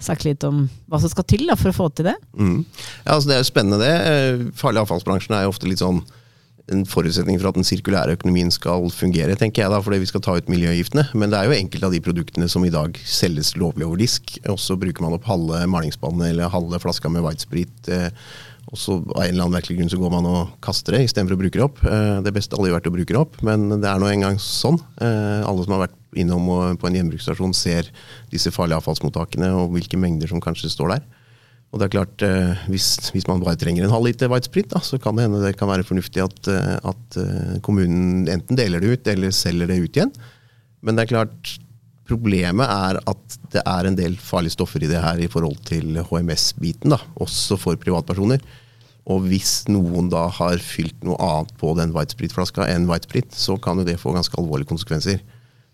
sagt 0.00 0.24
litt 0.24 0.44
om 0.48 0.66
hva 0.88 1.00
som 1.00 1.12
skal 1.12 1.26
til 1.28 1.46
da, 1.48 1.56
for 1.60 1.72
å 1.72 1.76
få 1.76 1.88
til 1.96 2.10
det. 2.10 2.16
Mm. 2.36 2.60
Ja, 3.04 3.16
altså 3.16 3.30
Det 3.30 3.36
er 3.36 3.42
jo 3.42 3.50
spennende, 3.50 3.80
det. 3.80 4.52
Farlig 4.60 4.84
avfallsbransjen 4.84 5.36
er 5.36 5.46
jo 5.46 5.54
ofte 5.54 5.68
litt 5.68 5.80
sånn 5.80 6.00
en 6.74 6.84
forutsetning 6.88 7.38
for 7.40 7.50
at 7.50 7.58
den 7.58 7.66
sirkulære 7.66 8.14
økonomien 8.18 8.50
skal 8.54 8.86
fungere, 8.94 9.36
tenker 9.38 9.64
jeg 9.64 9.72
da, 9.72 9.80
fordi 9.82 10.00
vi 10.02 10.10
skal 10.10 10.22
ta 10.24 10.36
ut 10.38 10.50
miljøgiftene. 10.52 11.06
Men 11.18 11.32
det 11.32 11.40
er 11.40 11.48
jo 11.48 11.56
enkelte 11.56 11.88
av 11.88 11.96
de 11.96 12.02
produktene 12.04 12.48
som 12.50 12.64
i 12.66 12.72
dag 12.72 12.96
selges 13.04 13.56
lovlig 13.60 13.88
over 13.88 14.00
disk. 14.00 14.36
Og 14.50 14.58
så 14.62 14.78
bruker 14.80 15.04
man 15.04 15.16
opp 15.16 15.28
halve 15.30 15.64
malingsspannet 15.70 16.30
eller 16.30 16.52
halve 16.52 16.80
flaska 16.82 17.12
med 17.12 17.24
whitesprit. 17.26 17.90
Eh, 17.90 18.08
og 18.70 18.78
så 18.78 18.96
av 19.00 19.24
en 19.24 19.32
eller 19.32 19.46
annen 19.46 19.56
merkelig 19.56 19.80
grunn 19.80 19.90
så 19.90 19.98
går 19.98 20.12
man 20.14 20.28
og 20.30 20.52
kaster 20.62 20.94
det 20.94 21.08
istedenfor 21.08 21.34
å 21.34 21.40
bruke 21.40 21.58
det 21.58 21.66
opp. 21.66 21.80
Eh, 21.82 22.18
det 22.24 22.34
beste 22.36 22.58
jo 22.58 22.74
vært 22.76 22.90
å 22.90 22.94
bruke 22.94 23.14
det 23.14 23.20
opp, 23.20 23.40
men 23.46 23.68
det 23.72 23.88
er 23.90 24.02
nå 24.02 24.10
engang 24.10 24.38
sånn. 24.42 24.78
Eh, 25.02 25.40
alle 25.42 25.66
som 25.66 25.74
har 25.74 25.88
vært 25.88 25.96
innom 26.18 26.46
på 26.78 26.88
en 26.88 26.98
gjenbruksstasjon 26.98 27.54
ser 27.54 27.90
disse 28.32 28.50
farlige 28.54 28.80
avfallsmottakene 28.80 29.50
og 29.58 29.74
hvilke 29.76 29.98
mengder 29.98 30.30
som 30.30 30.42
kanskje 30.42 30.70
står 30.72 30.96
der. 30.96 31.08
Og 31.70 31.78
det 31.78 31.86
er 31.86 31.92
klart, 31.94 32.22
eh, 32.26 32.62
hvis, 32.66 32.88
hvis, 33.14 33.28
man 33.30 33.42
bare 33.44 33.58
trenger 33.58 33.86
en 33.86 33.92
halv 33.94 34.08
liter 34.08 34.30
whitesprit, 34.30 34.72
så 34.82 34.98
kan 34.98 35.14
det 35.14 35.28
hende 35.28 35.42
det 35.44 35.54
kan 35.58 35.70
være 35.70 35.86
fornuftig 35.86 36.22
at, 36.24 36.50
eh, 36.50 36.76
at, 36.90 37.18
eh, 37.22 37.58
kommunen 37.62 38.26
enten 38.26 38.58
deler 38.58 38.82
det 38.82 38.90
ut 38.90 39.10
eller 39.12 39.34
selger 39.34 39.70
det 39.70 39.78
ut 39.78 39.98
igjen. 40.00 40.10
Men 40.82 40.98
det 40.98 41.04
er 41.04 41.12
klart, 41.12 41.52
problemet 42.10 42.66
er 42.66 42.98
at 43.06 43.38
det 43.54 43.62
er 43.62 43.86
en 43.86 43.98
del 43.98 44.16
farlige 44.18 44.56
stoffer 44.56 44.82
i 44.82 44.90
det 44.90 44.98
her 44.98 45.22
i 45.22 45.30
forhold 45.30 45.60
til 45.68 46.00
HMS-biten, 46.02 46.96
også 47.22 47.58
for 47.60 47.78
privatpersoner. 47.78 48.42
Og 49.10 49.22
hvis 49.30 49.68
noen 49.70 50.10
da 50.10 50.26
har 50.40 50.58
fylt 50.62 51.06
noe 51.06 51.18
annet 51.22 51.54
på 51.60 51.70
den 51.78 51.94
whitesprit-flaska 51.94 52.66
enn 52.66 52.90
white 52.90 53.06
sprit, 53.06 53.30
så 53.30 53.56
kan 53.62 53.78
jo 53.78 53.86
det 53.86 54.00
få 54.02 54.14
ganske 54.16 54.34
alvorlige 54.42 54.72
konsekvenser. 54.72 55.22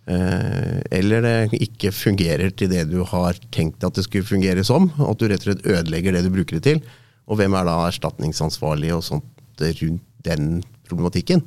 Eh, 0.07 0.79
eller 0.95 1.25
det 1.25 1.59
ikke 1.59 1.91
fungerer 1.91 2.53
til 2.55 2.71
det 2.71 2.85
du 2.93 3.01
har 3.11 3.39
tenkt 3.55 3.83
at 3.87 3.99
det 3.99 4.07
skulle 4.07 4.29
fungere 4.29 4.63
som. 4.67 4.89
At 5.03 5.19
du 5.19 5.27
rett 5.27 5.43
og 5.43 5.51
slett 5.51 5.67
ødelegger 5.67 6.15
det 6.15 6.27
du 6.27 6.33
bruker 6.35 6.59
det 6.59 6.67
til. 6.69 6.83
Og 7.27 7.41
hvem 7.41 7.57
er 7.59 7.67
da 7.67 7.81
erstatningsansvarlig 7.89 8.93
og 8.95 9.05
sånt 9.07 9.65
rundt 9.81 10.05
den 10.27 10.61
problematikken? 10.87 11.43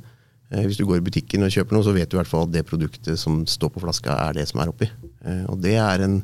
Eh, 0.51 0.65
hvis 0.65 0.79
du 0.79 0.85
går 0.89 0.99
i 0.99 1.07
butikken 1.07 1.45
og 1.45 1.53
kjøper 1.55 1.77
noe, 1.77 1.87
så 1.87 1.95
vet 1.95 2.11
du 2.11 2.17
i 2.17 2.21
hvert 2.21 2.31
fall 2.31 2.47
at 2.49 2.53
det 2.57 2.67
produktet 2.67 3.21
som 3.21 3.45
står 3.47 3.73
på 3.75 3.83
flaska, 3.85 4.17
er 4.27 4.39
det 4.41 4.49
som 4.51 4.61
er 4.63 4.73
oppi. 4.73 4.91
Eh, 5.23 5.43
og 5.47 5.63
det 5.63 5.77
er 5.79 6.03
en 6.03 6.19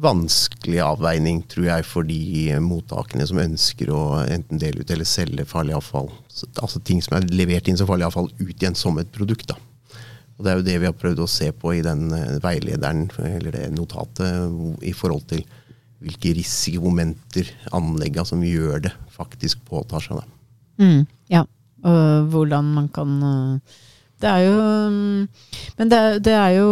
vanskelig 0.00 0.78
avveining, 0.86 1.42
tror 1.50 1.66
jeg, 1.66 1.84
for 1.84 2.06
de 2.06 2.54
mottakene 2.62 3.26
som 3.26 3.42
ønsker 3.42 3.90
å 3.92 4.22
enten 4.22 4.60
dele 4.62 4.84
ut 4.84 4.92
eller 4.94 5.08
selge 5.08 5.44
farlig 5.50 5.74
avfall. 5.76 6.08
Altså 6.62 6.80
ting 6.86 7.02
som 7.04 7.18
er 7.18 7.26
levert 7.34 7.68
inn 7.68 7.76
som 7.76 7.90
farlig 7.90 8.06
avfall 8.06 8.30
ut 8.38 8.54
igjen 8.54 8.78
som 8.78 8.96
et 9.02 9.10
produkt. 9.12 9.50
da. 9.50 9.58
Og 10.40 10.46
Det 10.46 10.52
er 10.52 10.56
jo 10.56 10.64
det 10.64 10.74
vi 10.80 10.88
har 10.88 10.96
prøvd 10.96 11.18
å 11.20 11.28
se 11.28 11.50
på 11.52 11.74
i 11.76 11.82
den 11.84 12.06
eh, 12.16 12.38
veilederen, 12.40 13.10
eller 13.28 13.52
det 13.52 13.66
notatet, 13.76 14.54
i 14.80 14.94
forhold 14.96 15.26
til 15.28 15.42
hvilke 16.00 16.32
risikomomenter 16.38 17.50
anleggene 17.76 18.24
som 18.24 18.40
gjør 18.40 18.86
det, 18.86 18.94
faktisk 19.12 19.60
påtar 19.68 20.00
seg. 20.00 20.22
Mm, 20.80 21.04
ja, 21.28 21.44
og 21.84 22.30
hvordan 22.32 22.70
man 22.72 22.88
kan 22.88 23.12
eh, 23.20 23.76
Det 24.20 24.28
er 24.30 24.46
jo 24.46 24.54
mm, 24.92 25.28
Men 25.76 25.90
det, 25.92 26.00
det 26.24 26.32
er 26.36 26.54
jo 26.56 26.70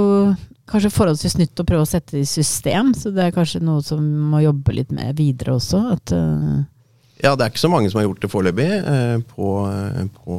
kanskje 0.68 0.92
forholdsvis 0.92 1.36
nytt 1.40 1.60
å 1.60 1.68
prøve 1.68 1.84
å 1.84 1.88
sette 1.88 2.16
det 2.16 2.24
i 2.24 2.28
system, 2.28 2.94
så 2.96 3.12
det 3.12 3.26
er 3.26 3.36
kanskje 3.36 3.60
noe 3.64 3.84
som 3.84 4.00
må 4.32 4.40
jobbe 4.46 4.80
litt 4.80 4.96
med 4.96 5.12
videre 5.20 5.58
også. 5.60 5.84
at 5.92 6.16
uh 6.16 6.64
ja, 7.18 7.32
det 7.34 7.44
er 7.44 7.50
ikke 7.50 7.64
så 7.64 7.70
mange 7.70 7.90
som 7.90 7.98
har 7.98 8.06
gjort 8.06 8.20
det 8.22 8.30
foreløpig. 8.30 8.66
Eh, 8.78 9.16
på, 9.34 9.48
eh, 9.66 10.04
på 10.22 10.34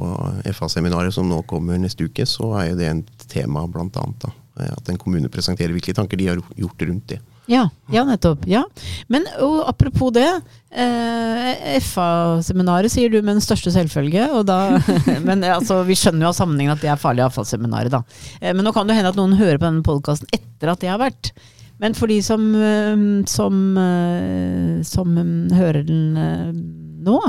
FA-seminaret 0.55 1.13
som 1.13 1.27
nå 1.27 1.41
kommer 1.49 1.79
neste 1.79 2.07
uke, 2.07 2.23
så 2.29 2.53
er 2.61 2.69
jo 2.69 2.77
det 2.79 2.87
en 2.87 3.01
tema, 3.29 3.65
blant 3.71 3.97
annet. 3.99 4.25
Da. 4.25 4.31
Eh, 4.59 4.71
at 4.75 4.91
en 4.91 5.01
kommune 5.01 5.31
presenterer 5.31 5.75
hvilke 5.75 5.95
tanker 5.97 6.19
de 6.19 6.31
har 6.31 6.41
gjort 6.57 6.87
rundt 6.87 7.11
det. 7.13 7.19
Ja, 7.49 7.63
ja 7.89 8.03
nettopp. 8.05 8.43
Ja. 8.49 8.63
Men 9.09 9.25
og 9.41 9.63
apropos 9.71 10.13
det. 10.13 10.29
Eh, 10.69 11.77
FA-seminaret 11.81 12.93
sier 12.93 13.09
du 13.09 13.21
med 13.23 13.39
den 13.39 13.45
største 13.45 13.73
selvfølge. 13.73 14.27
Da, 14.45 14.59
men 15.27 15.45
altså, 15.47 15.81
vi 15.87 15.97
skjønner 15.97 16.27
jo 16.27 16.33
av 16.33 16.37
sammenhengen 16.37 16.75
at 16.75 16.83
det 16.83 16.91
er 16.93 17.01
farlig 17.01 17.25
avfallsseminaret. 17.25 17.93
Da. 17.95 18.03
Eh, 18.41 18.53
men 18.53 18.67
nå 18.67 18.75
kan 18.75 18.89
det 18.89 18.99
hende 18.99 19.13
at 19.13 19.17
noen 19.17 19.39
hører 19.39 19.57
på 19.57 19.65
denne 19.65 19.85
podkasten 19.85 20.29
etter 20.35 20.73
at 20.73 20.83
det 20.83 20.93
har 20.93 21.01
vært. 21.01 21.33
Men 21.79 21.95
for 21.95 22.11
de 22.11 22.19
som, 22.23 22.43
eh, 22.55 23.23
som, 23.25 23.77
eh, 23.77 24.83
som 24.83 25.17
eh, 25.17 25.57
hører 25.57 25.87
den 25.87 27.01
nå, 27.03 27.19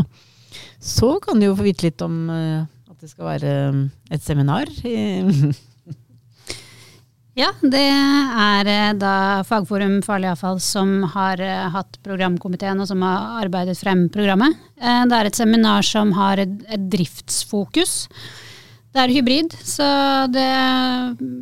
så 0.81 1.15
kan 1.23 1.39
de 1.39 1.47
jo 1.47 1.57
få 1.57 1.69
vite 1.69 1.87
litt 1.87 2.03
om 2.03 2.29
at 2.31 2.99
det 3.01 3.11
skal 3.13 3.29
være 3.31 3.53
et 4.11 4.25
seminar. 4.25 4.67
ja, 7.39 7.51
det 7.63 7.87
er 7.87 8.99
da 8.99 9.15
Fagforum 9.47 10.01
farlig 10.03 10.33
avfall 10.33 10.61
som 10.65 11.03
har 11.15 11.41
hatt 11.75 11.99
programkomiteen 12.05 12.83
og 12.83 12.89
som 12.91 13.03
har 13.07 13.45
arbeidet 13.45 13.79
frem 13.79 14.09
programmet. 14.13 14.59
Det 14.77 15.17
er 15.17 15.29
et 15.29 15.39
seminar 15.39 15.87
som 15.87 16.15
har 16.19 16.43
et 16.43 16.55
driftsfokus. 16.91 18.09
Det 18.91 18.99
er 18.99 19.13
hybrid, 19.15 19.53
så 19.63 19.87
det 20.35 20.49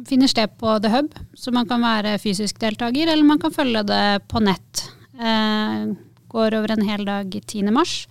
finner 0.09 0.29
sted 0.29 0.53
på 0.61 0.75
The 0.85 0.91
Hub. 0.93 1.15
Så 1.33 1.53
man 1.55 1.69
kan 1.69 1.81
være 1.81 2.19
fysisk 2.21 2.59
deltaker, 2.61 3.09
eller 3.09 3.25
man 3.25 3.41
kan 3.41 3.55
følge 3.55 3.87
det 3.89 4.03
på 4.29 4.43
nett. 4.45 4.83
Eh, 5.17 5.89
går 6.29 6.59
over 6.59 6.75
en 6.75 6.85
hel 6.85 7.07
dag 7.09 7.33
10. 7.41 7.73
mars. 7.73 8.03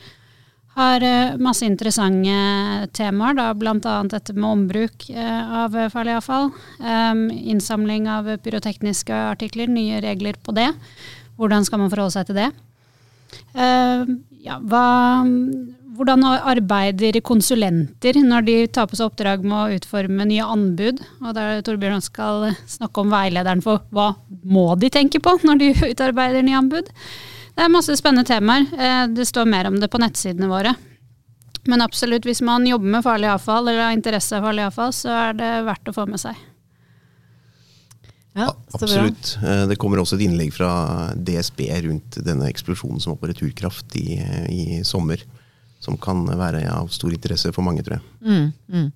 Har 0.78 1.02
eh, 1.02 1.38
masse 1.42 1.66
interessante 1.66 2.90
temaer, 2.94 3.34
da 3.40 3.48
bl.a. 3.58 3.96
dette 4.12 4.36
med 4.38 4.46
ombruk 4.46 5.08
eh, 5.10 5.56
av 5.64 5.74
farlig 5.94 6.20
avfall. 6.20 6.52
Eh, 6.78 7.24
innsamling 7.50 8.06
av 8.14 8.30
pyrotekniske 8.46 9.24
artikler, 9.34 9.72
nye 9.72 10.04
regler 10.06 10.38
på 10.38 10.54
det. 10.54 10.70
Hvordan 11.38 11.66
skal 11.66 11.82
man 11.82 11.90
forholde 11.94 12.14
seg 12.14 12.30
til 12.30 12.38
det? 12.44 12.52
Eh, 13.58 14.06
ja, 14.46 14.62
hva 14.62 14.86
hvordan 15.98 16.22
arbeider 16.28 17.18
konsulenter 17.26 18.20
når 18.22 18.46
de 18.46 18.58
tar 18.70 18.86
på 18.90 18.98
seg 19.00 19.10
oppdrag 19.10 19.46
med 19.46 19.58
å 19.58 19.78
utforme 19.80 20.28
nye 20.30 20.46
anbud? 20.46 21.02
Og 21.24 21.34
der 21.34 21.64
Torbjørn 21.66 22.04
skal 22.06 22.52
snakke 22.70 23.02
om 23.02 23.14
veilederen 23.14 23.64
for 23.66 23.82
hva 23.90 24.12
må 24.46 24.70
de 24.78 24.92
tenke 24.94 25.22
på 25.24 25.40
når 25.42 25.64
de 25.64 25.72
utarbeider 25.94 26.46
nye 26.46 26.60
anbud. 26.62 26.94
Det 27.58 27.66
er 27.66 27.74
masse 27.74 27.96
spennende 27.98 28.28
temaer. 28.28 28.68
Eh, 28.78 29.08
det 29.18 29.26
står 29.26 29.48
mer 29.50 29.66
om 29.66 29.80
det 29.82 29.90
på 29.90 29.98
nettsidene 29.98 30.50
våre. 30.52 30.76
Men 31.68 31.82
absolutt, 31.82 32.28
hvis 32.30 32.44
man 32.46 32.68
jobber 32.70 32.92
med 32.94 33.04
farlig 33.04 33.32
avfall 33.32 33.66
eller 33.66 33.88
har 33.88 33.96
interesse 33.96 34.38
av 34.38 34.46
farlig 34.46 34.68
avfall, 34.68 34.94
så 34.94 35.10
er 35.10 35.40
det 35.40 35.50
verdt 35.66 35.90
å 35.90 35.96
få 35.96 36.06
med 36.08 36.22
seg. 36.22 36.38
Ja, 38.38 38.52
absolutt. 38.78 39.32
Eh, 39.42 39.64
det 39.72 39.80
kommer 39.82 40.04
også 40.04 40.20
et 40.20 40.28
innlegg 40.28 40.54
fra 40.54 40.70
DSB 41.18 41.66
rundt 41.88 42.20
denne 42.28 42.46
eksplosjonen 42.52 43.02
som 43.02 43.16
var 43.16 43.24
på 43.24 43.32
Returkraft 43.32 43.98
i, 43.98 44.20
i 44.54 44.62
sommer 44.86 45.26
som 45.82 45.98
kan 45.98 46.28
være 46.30 46.62
av 46.70 46.94
stor 46.94 47.10
interesse 47.14 47.50
for 47.56 47.66
mange, 47.66 47.82
tror 47.86 47.98
jeg. 47.98 48.06
Mm, 48.22 48.54
mm. 48.70 48.88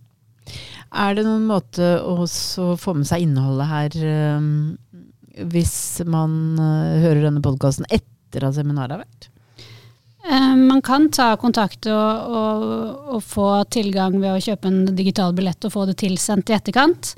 Er 1.02 1.18
det 1.18 1.26
noen 1.26 1.50
måte 1.50 1.96
å 2.06 2.30
få 2.78 2.94
med 2.94 3.10
seg 3.10 3.26
innholdet 3.26 3.70
her, 3.74 4.00
um, 4.38 4.78
hvis 5.50 5.76
man 6.06 6.32
hører 6.62 7.26
denne 7.26 7.42
podkasten 7.42 7.90
etter 7.90 8.10
at 8.40 8.56
seminaret 8.56 8.96
har 8.96 9.04
vært? 9.04 9.28
Uh, 10.22 10.54
man 10.56 10.84
kan 10.86 11.10
ta 11.10 11.32
kontakt 11.42 11.88
og, 11.90 12.34
og, 12.38 12.66
og, 13.16 13.24
få 13.26 13.48
tilgang 13.74 14.20
ved 14.22 14.36
å 14.36 14.44
kjøpe 14.44 14.70
en 14.70 14.84
digital 14.96 15.34
billett 15.34 15.66
og 15.66 15.74
få 15.74 15.88
det 15.90 15.98
tilsendt 16.04 16.52
i 16.52 16.56
etterkant. 16.56 17.16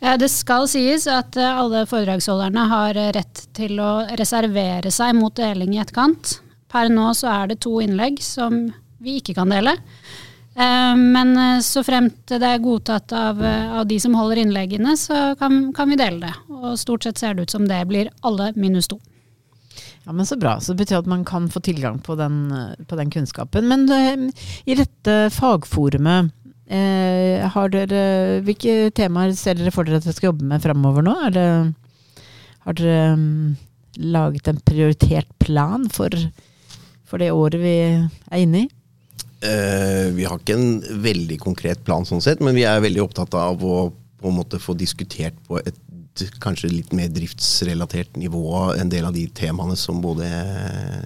Uh, 0.00 0.16
det 0.18 0.30
skal 0.32 0.64
sies 0.70 1.06
at 1.12 1.36
alle 1.36 1.84
foredragsholderne 1.86 2.66
har 2.72 3.00
rett 3.18 3.44
til 3.56 3.78
å 3.78 3.92
reservere 4.18 4.90
seg 4.94 5.14
mot 5.18 5.36
deling 5.36 5.76
i 5.76 5.82
etterkant. 5.84 6.38
Per 6.72 6.88
nå 6.90 7.12
så 7.14 7.28
er 7.34 7.52
det 7.52 7.60
to 7.64 7.76
innlegg 7.84 8.18
som 8.24 8.64
vi 9.04 9.20
ikke 9.20 9.36
kan 9.36 9.52
dele. 9.52 9.76
Eh, 10.56 10.96
men 10.96 11.36
eh, 11.36 11.60
så 11.60 11.82
fremt 11.84 12.30
det 12.32 12.40
er 12.48 12.62
godtatt 12.64 13.12
av, 13.12 13.42
eh, 13.44 13.72
av 13.76 13.84
de 13.86 13.98
som 14.00 14.14
holder 14.16 14.40
innleggene, 14.40 14.96
så 14.96 15.34
kan, 15.36 15.72
kan, 15.76 15.90
vi 15.92 15.98
dele 16.00 16.22
det. 16.24 16.32
Og 16.48 16.78
stort 16.80 17.04
sett 17.04 17.20
ser 17.20 17.36
det 17.36 17.44
ut 17.44 17.52
som 17.52 17.66
det 17.68 17.82
blir 17.90 18.08
alle 18.24 18.52
minus 18.56 18.88
to. 18.88 18.96
Ja, 20.06 20.14
men 20.14 20.26
Så 20.26 20.38
bra. 20.38 20.56
Så 20.60 20.72
det 20.72 20.84
betyr 20.84 21.00
at 21.00 21.10
man 21.10 21.24
kan 21.26 21.48
få 21.50 21.60
tilgang 21.60 21.98
på 21.98 22.14
den, 22.14 22.52
på 22.86 22.96
den 22.96 23.10
kunnskapen. 23.10 23.66
Men 23.66 23.88
i 24.64 24.76
dette 24.78 25.16
fagforumet, 25.34 26.30
eh, 26.70 27.42
har 27.42 27.72
dere, 27.74 28.04
hvilke 28.46 28.92
temaer 28.94 29.34
ser 29.34 29.58
dere 29.58 29.74
for 29.74 29.86
dere 29.86 29.98
at 29.98 30.06
dere 30.06 30.14
skal 30.14 30.30
jobbe 30.30 30.46
med 30.46 30.62
framover 30.62 31.02
nå? 31.06 31.16
Det, 31.34 31.48
har 32.66 32.74
dere 32.74 33.12
um, 33.14 33.56
laget 34.02 34.48
en 34.50 34.58
prioritert 34.66 35.28
plan 35.38 35.86
for, 35.92 36.10
for 37.06 37.22
det 37.22 37.30
året 37.30 37.62
vi 37.62 37.76
er 37.94 38.42
inne 38.42 38.64
i? 38.64 38.70
Uh, 39.46 40.10
vi 40.16 40.26
har 40.26 40.40
ikke 40.40 40.56
en 40.56 40.80
veldig 41.04 41.38
konkret 41.42 41.84
plan, 41.86 42.06
sånn 42.08 42.24
sett, 42.24 42.42
men 42.42 42.56
vi 42.56 42.66
er 42.66 42.82
veldig 42.82 43.04
opptatt 43.04 43.36
av 43.38 43.62
å 43.62 43.78
på 44.16 44.30
en 44.30 44.38
måte 44.38 44.58
få 44.58 44.74
diskutert 44.74 45.36
på 45.46 45.60
et 45.60 45.76
kanskje 46.42 46.72
litt 46.72 46.92
mer 46.96 47.10
driftsrelatert 47.12 48.16
nivå 48.16 48.72
en 48.76 48.90
del 48.92 49.08
av 49.08 49.14
de 49.16 49.26
temaene 49.36 49.76
som 49.78 50.02
både 50.04 50.28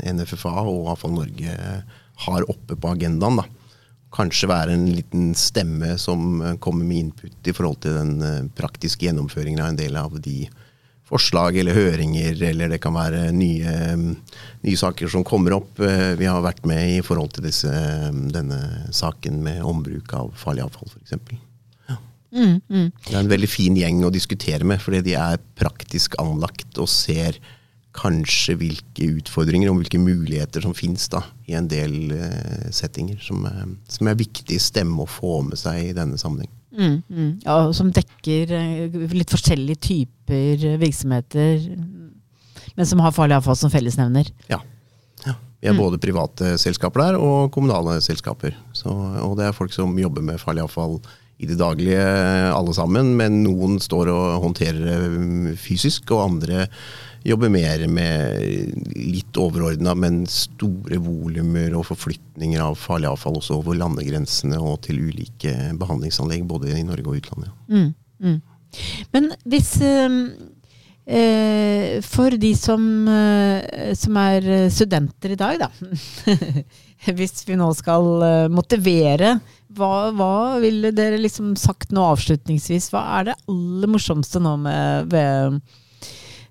NFFA 0.07 0.62
og 0.62 0.92
Avfall 0.94 1.16
Norge 1.16 1.57
har 2.27 2.51
oppe 2.51 2.77
på 2.77 2.92
agendaen. 2.94 3.40
da. 3.40 3.46
Kanskje 4.14 4.51
være 4.51 4.75
en 4.75 4.88
liten 4.90 5.35
stemme 5.38 5.96
som 5.99 6.40
kommer 6.61 6.85
med 6.85 7.05
input 7.05 7.46
i 7.46 7.55
forhold 7.55 7.83
til 7.85 7.94
den 7.94 8.16
eh, 8.27 8.49
praktiske 8.59 9.07
gjennomføringen 9.07 9.62
av 9.62 9.70
en 9.70 9.79
del 9.79 9.96
av 9.96 10.16
de 10.20 10.49
forslag 11.11 11.57
eller 11.59 11.75
høringer, 11.75 12.42
eller 12.51 12.70
det 12.70 12.81
kan 12.83 12.94
være 12.94 13.31
nye, 13.35 13.75
nye 14.62 14.79
saker 14.79 15.11
som 15.11 15.27
kommer 15.27 15.57
opp. 15.59 15.79
Eh, 15.83 16.14
vi 16.18 16.29
har 16.31 16.42
vært 16.44 16.66
med 16.68 16.99
i 16.99 17.05
forhold 17.07 17.35
til 17.37 17.46
disse, 17.46 17.70
denne 18.35 18.90
saken 18.94 19.42
med 19.46 19.62
ombruk 19.66 20.14
av 20.18 20.35
farlig 20.38 20.66
avfall, 20.66 20.90
f.eks. 20.90 21.49
Mm, 22.30 22.60
mm. 22.70 22.90
Det 23.08 23.14
er 23.14 23.22
en 23.24 23.32
veldig 23.32 23.48
fin 23.50 23.78
gjeng 23.78 24.04
å 24.06 24.12
diskutere 24.14 24.66
med, 24.66 24.82
fordi 24.82 25.02
de 25.10 25.16
er 25.18 25.40
praktisk 25.58 26.14
anlagt 26.22 26.78
og 26.78 26.90
ser 26.90 27.40
kanskje 27.96 28.54
hvilke 28.60 29.08
utfordringer 29.18 29.70
og 29.70 29.80
hvilke 29.80 29.98
muligheter 29.98 30.62
som 30.62 30.74
finnes 30.76 31.08
da, 31.10 31.24
i 31.50 31.56
en 31.58 31.66
del 31.70 32.14
uh, 32.14 32.70
settinger, 32.74 33.18
som, 33.24 33.42
uh, 33.46 33.66
som, 33.90 34.10
er 34.10 34.18
viktig 34.20 34.60
stemme 34.62 35.02
å 35.02 35.10
få 35.10 35.40
med 35.48 35.58
seg 35.58 35.88
i 35.88 35.94
denne 35.96 36.18
sammenheng. 36.20 36.50
Mm, 36.70 37.00
mm. 37.10 37.30
Ja, 37.42 37.56
som 37.74 37.90
dekker 37.94 38.54
uh, 38.54 39.00
litt 39.10 39.34
forskjellige 39.34 39.82
typer 39.88 40.78
virksomheter, 40.80 41.66
men 42.76 42.86
som 42.86 43.02
har 43.02 43.16
farlig 43.16 43.40
avfall 43.40 43.58
som 43.58 43.72
fellesnevner. 43.74 44.30
Ja. 44.52 44.60
ja. 45.26 45.34
Vi 45.58 45.68
er 45.68 45.74
mm. 45.74 45.82
både 45.82 45.98
private 46.00 46.54
selskaper 46.62 47.08
der 47.08 47.18
og 47.18 47.50
kommunale 47.56 47.98
selskaper. 48.04 48.54
Så, 48.76 48.94
og 48.94 49.34
det 49.40 49.48
er 49.48 49.56
folk 49.56 49.74
som 49.74 49.98
jobber 49.98 50.22
med 50.24 50.38
farlig 50.40 50.62
avfall 50.62 51.00
i 51.40 51.48
det 51.48 51.57
daglige, 51.61 52.00
alle 52.53 52.74
sammen. 52.76 53.14
Men 53.16 53.42
noen 53.46 53.79
står 53.81 54.12
og 54.12 54.42
håndterer 54.44 54.83
det 54.85 55.55
fysisk, 55.61 56.12
og 56.12 56.26
andre 56.26 56.66
jobber 57.26 57.53
mer 57.53 57.83
med 57.92 58.92
litt 58.96 59.37
overordna, 59.40 59.94
men 59.98 60.22
store 60.31 61.00
volumer 61.05 61.74
og 61.76 61.87
forflytninger 61.90 62.62
av 62.64 62.79
farlig 62.81 63.11
avfall 63.11 63.37
også 63.40 63.59
over 63.59 63.76
landegrensene 63.81 64.61
og 64.61 64.81
til 64.87 65.03
ulike 65.11 65.53
behandlingsanlegg 65.81 66.46
både 66.48 66.72
i 66.79 66.87
Norge 66.87 67.09
og 67.09 67.16
utlandet. 67.20 67.53
Mm, 67.68 67.90
mm. 68.24 68.38
Men 69.12 69.33
hvis 69.50 69.70
øh, 69.83 70.12
For 72.07 72.37
de 72.38 72.53
som, 72.57 73.09
øh, 73.09 73.94
som, 73.98 74.16
er 74.16 74.68
studenter 74.70 75.31
i 75.35 75.40
dag, 75.40 75.59
da. 75.61 75.68
hvis 77.16 77.48
vi 77.48 77.57
nå 77.59 77.72
skal 77.74 78.48
motivere, 78.53 79.40
hva, 79.76 80.11
hva 80.16 80.59
ville 80.62 80.90
dere 80.94 81.20
liksom 81.20 81.54
sagt 81.59 81.92
nå 81.94 82.02
avslutningsvis? 82.12 82.90
Hva 82.92 83.04
er 83.18 83.30
det 83.30 83.38
aller 83.50 83.90
morsomste 83.90 84.42
nå 84.42 84.56
med 84.64 85.11
ved 85.12 85.61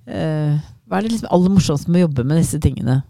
uh, 0.10 0.60
hva 0.90 0.98
er 0.98 1.06
det 1.06 1.14
liksom 1.14 1.30
aller 1.36 1.54
morsomste 1.54 1.92
med 1.92 2.02
å 2.02 2.08
jobbe 2.08 2.26
med 2.26 2.40
disse 2.42 2.58
tingene? 2.64 3.02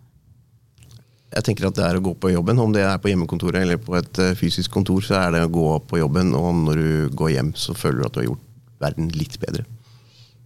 Jeg 1.30 1.46
tenker 1.46 1.70
at 1.70 1.78
det 1.78 1.86
er 1.86 2.00
å 2.00 2.04
gå 2.04 2.12
på 2.18 2.32
jobben. 2.34 2.60
Om 2.60 2.74
det 2.76 2.84
er 2.84 2.98
på 3.00 3.12
hjemmekontoret 3.12 3.62
eller 3.62 3.80
på 3.80 3.94
et 4.00 4.20
eh, 4.20 4.34
fysisk 4.36 4.74
kontor, 4.74 5.04
så 5.06 5.20
er 5.20 5.36
det 5.36 5.44
å 5.46 5.52
gå 5.54 5.68
på 5.88 6.00
jobben. 6.02 6.34
Og 6.36 6.50
når 6.66 6.82
du 6.82 7.16
går 7.16 7.36
hjem, 7.36 7.52
så 7.56 7.76
føler 7.78 8.02
du 8.02 8.08
at 8.08 8.16
du 8.16 8.20
har 8.20 8.28
gjort 8.32 8.48
verden 8.82 9.12
litt 9.14 9.38
bedre. 9.40 9.64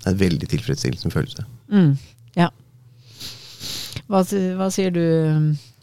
Det 0.04 0.10
er 0.10 0.12
en 0.12 0.20
veldig 0.20 0.50
tilfredsstillende 0.52 1.14
følelse. 1.14 1.46
Mm, 1.72 1.94
ja. 2.38 2.50
Hva, 4.12 4.22
hva 4.60 4.68
sier 4.76 4.94
du, 4.94 5.06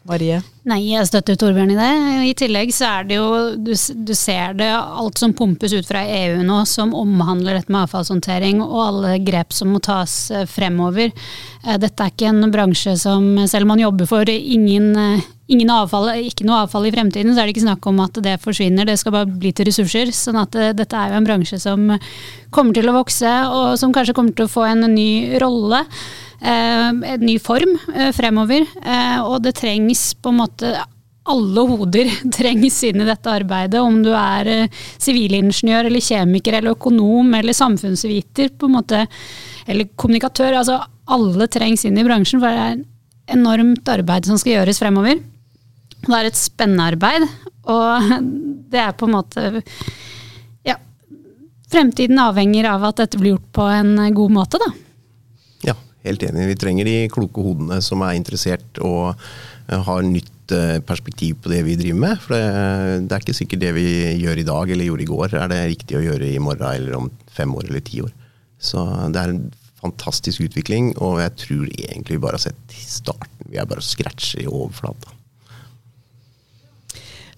Marie? 0.09 0.39
Nei, 0.65 0.79
jeg 0.89 1.05
støtter 1.05 1.37
Torbjørn 1.37 1.73
i 1.73 1.77
det. 1.77 1.89
I 2.25 2.31
tillegg 2.37 2.71
så 2.73 2.87
er 2.87 3.05
det 3.09 3.17
jo 3.19 3.27
du, 3.53 3.71
du, 3.75 4.13
ser 4.17 4.55
det, 4.57 4.69
alt 4.73 5.21
som 5.21 5.33
pumpes 5.37 5.75
ut 5.77 5.85
fra 5.85 6.01
EU 6.01 6.41
nå 6.45 6.63
som 6.69 6.95
omhandler 6.97 7.59
dette 7.59 7.69
med 7.73 7.83
avfallshåndtering, 7.83 8.63
og 8.65 8.79
alle 8.87 9.19
grep 9.25 9.53
som 9.53 9.69
må 9.73 9.81
tas 9.83 10.15
eh, 10.33 10.47
fremover. 10.49 11.13
Eh, 11.65 11.77
dette 11.81 12.01
er 12.01 12.13
ikke 12.13 12.31
en 12.31 12.49
bransje 12.53 12.95
som, 13.01 13.27
selv 13.45 13.67
om 13.67 13.75
man 13.75 13.83
jobber 13.83 14.09
for 14.09 14.33
ingen, 14.33 14.89
eh, 14.97 15.27
ingen 15.53 15.73
avfall, 15.73 16.09
ikke 16.31 16.49
noe 16.49 16.63
avfall 16.63 16.89
i 16.89 16.93
fremtiden, 16.95 17.35
så 17.35 17.43
er 17.43 17.49
det 17.49 17.55
ikke 17.55 17.67
snakk 17.67 17.91
om 17.91 18.01
at 18.01 18.17
det 18.25 18.39
forsvinner, 18.41 18.89
det 18.89 18.97
skal 19.01 19.17
bare 19.19 19.29
bli 19.29 19.53
til 19.53 19.69
ressurser. 19.69 20.09
sånn 20.17 20.41
at 20.41 20.57
dette 20.81 20.97
er 20.97 21.13
jo 21.13 21.21
en 21.21 21.29
bransje 21.29 21.61
som 21.61 21.93
kommer 22.49 22.73
til 22.73 22.89
å 22.89 22.97
vokse, 22.97 23.37
og 23.53 23.77
som 23.77 23.93
kanskje 23.93 24.17
kommer 24.17 24.33
til 24.33 24.49
å 24.49 24.53
få 24.53 24.65
en 24.71 24.89
ny 24.95 25.37
rolle. 25.41 25.85
Eh, 26.41 26.87
en 26.89 27.21
ny 27.21 27.39
form 27.39 27.77
eh, 27.95 28.09
fremover. 28.15 28.65
Eh, 28.81 29.19
og 29.21 29.43
det 29.45 29.53
trengs 29.59 30.13
på 30.17 30.31
en 30.31 30.39
måte 30.41 30.73
alle 31.31 31.65
hoder 31.69 32.09
trengs 32.37 32.79
inn 32.87 33.03
i 33.03 33.07
dette 33.07 33.29
arbeidet, 33.29 33.81
om 33.81 33.99
du 34.01 34.09
er 34.17 34.65
sivilingeniør 34.73 35.91
eller 35.91 36.01
kjemiker 36.01 36.57
eller 36.57 36.73
økonom 36.73 37.35
eller 37.37 37.53
samfunnsviter, 37.53 38.55
på 38.57 38.69
en 38.69 38.79
måte, 38.79 39.03
eller 39.69 39.91
kommunikatør. 39.93 40.57
altså 40.63 40.79
Alle 41.13 41.47
trengs 41.51 41.85
inn 41.85 42.01
i 42.01 42.07
bransjen, 42.07 42.41
for 42.41 42.49
det 42.49 42.65
er 42.65 42.79
et 42.79 43.37
enormt 43.37 43.93
arbeid 43.93 44.25
som 44.25 44.41
skal 44.41 44.57
gjøres 44.57 44.81
fremover. 44.81 45.21
Det 46.01 46.17
er 46.17 46.25
et 46.31 46.41
spennende 46.41 46.89
arbeid, 46.89 47.27
og 47.69 48.13
det 48.73 48.81
er 48.81 48.95
på 48.97 49.09
en 49.09 49.19
måte 49.19 49.49
Ja. 50.65 50.79
Fremtiden 51.71 52.17
avhenger 52.19 52.65
av 52.73 52.89
at 52.89 53.05
dette 53.05 53.19
blir 53.21 53.37
gjort 53.37 53.51
på 53.61 53.73
en 53.77 53.93
god 54.17 54.33
måte, 54.41 54.59
da. 54.59 54.73
Helt 56.05 56.23
enig. 56.25 56.47
Vi 56.49 56.59
trenger 56.63 56.87
de 56.87 56.97
kloke 57.13 57.43
hodene 57.45 57.77
som 57.85 58.01
er 58.05 58.17
interessert 58.17 58.81
og 58.81 59.11
eh, 59.11 59.77
har 59.85 60.01
nytt 60.07 60.55
eh, 60.55 60.79
perspektiv 60.85 61.37
på 61.43 61.51
det 61.53 61.61
vi 61.67 61.77
driver 61.79 62.01
med. 62.07 62.23
For 62.23 62.35
det, 62.35 62.43
det, 63.05 63.15
er 63.15 63.25
ikke 63.25 63.37
sikkert 63.37 63.63
det 63.65 63.73
vi 63.77 63.87
gjør 64.23 64.41
i 64.41 64.47
dag 64.47 64.73
eller 64.73 64.89
gjorde 64.89 65.05
i 65.05 65.11
går, 65.11 65.37
er 65.37 65.53
det 65.53 65.61
riktig 65.75 65.99
å 65.99 66.05
gjøre 66.07 66.33
i 66.33 66.41
morgen 66.41 66.67
eller 66.71 66.99
om 67.03 67.09
fem 67.31 67.53
år 67.57 67.69
eller 67.69 67.85
ti 67.85 68.01
år. 68.05 68.13
Så 68.61 68.83
det 69.13 69.21
er 69.21 69.33
en 69.35 69.47
fantastisk 69.81 70.43
utvikling, 70.45 70.91
og 71.01 71.21
jeg 71.23 71.37
tror 71.41 71.65
egentlig 71.71 72.17
vi 72.17 72.21
bare 72.21 72.37
har 72.37 72.45
sett 72.49 72.77
starten. 72.77 73.49
Vi 73.49 73.57
er 73.61 73.69
bare 73.69 73.83
scratcher 73.85 74.43
i 74.43 74.49
overflata. 74.49 75.17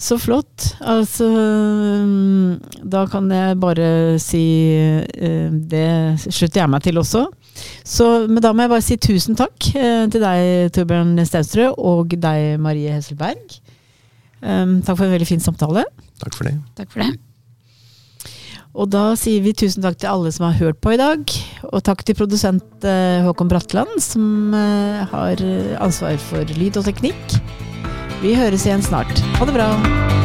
Så 0.04 0.18
flott. 0.20 0.74
Altså 0.84 1.28
Da 2.92 3.06
kan 3.08 3.30
jeg 3.32 3.60
bare 3.62 3.86
si 4.20 4.44
eh, 4.76 5.54
Det 5.54 6.20
slutter 6.26 6.64
jeg 6.64 6.72
meg 6.74 6.84
til 6.84 7.00
også. 7.00 7.24
Så, 7.84 8.08
men 8.30 8.42
da 8.44 8.54
må 8.54 8.66
jeg 8.66 8.72
bare 8.74 8.86
si 8.86 8.98
tusen 9.02 9.38
takk 9.38 9.70
eh, 9.76 10.06
til 10.12 10.24
deg, 10.24 10.72
Torbjørn 10.76 11.18
Staustrød, 11.28 11.78
og 11.78 12.16
deg, 12.16 12.56
Marie 12.64 12.94
Hesselberg. 12.96 13.60
Um, 14.44 14.82
takk 14.84 14.98
for 14.98 15.08
en 15.08 15.14
veldig 15.16 15.30
fin 15.30 15.44
samtale. 15.44 15.86
Takk 16.20 16.36
for 16.36 16.50
det. 16.50 16.58
Takk 16.80 16.92
for 16.92 17.04
det. 17.04 17.14
Og 18.74 18.90
da 18.90 19.04
sier 19.20 19.44
vi 19.46 19.54
tusen 19.54 19.84
takk 19.86 20.00
til 20.02 20.10
alle 20.10 20.32
som 20.34 20.48
har 20.48 20.58
hørt 20.58 20.82
på 20.82 20.96
i 20.96 21.00
dag. 21.00 21.36
Og 21.70 21.84
takk 21.86 22.02
til 22.08 22.18
produsent 22.18 22.88
uh, 22.88 23.22
Håkon 23.28 23.52
Bratland, 23.52 23.96
som 24.02 24.56
uh, 24.56 25.06
har 25.14 25.46
ansvar 25.84 26.18
for 26.32 26.58
lyd 26.58 26.82
og 26.82 26.90
teknikk. 26.90 27.40
Vi 28.24 28.36
høres 28.40 28.66
igjen 28.68 28.84
snart. 28.84 29.24
Ha 29.38 29.48
det 29.48 29.56
bra. 29.60 30.23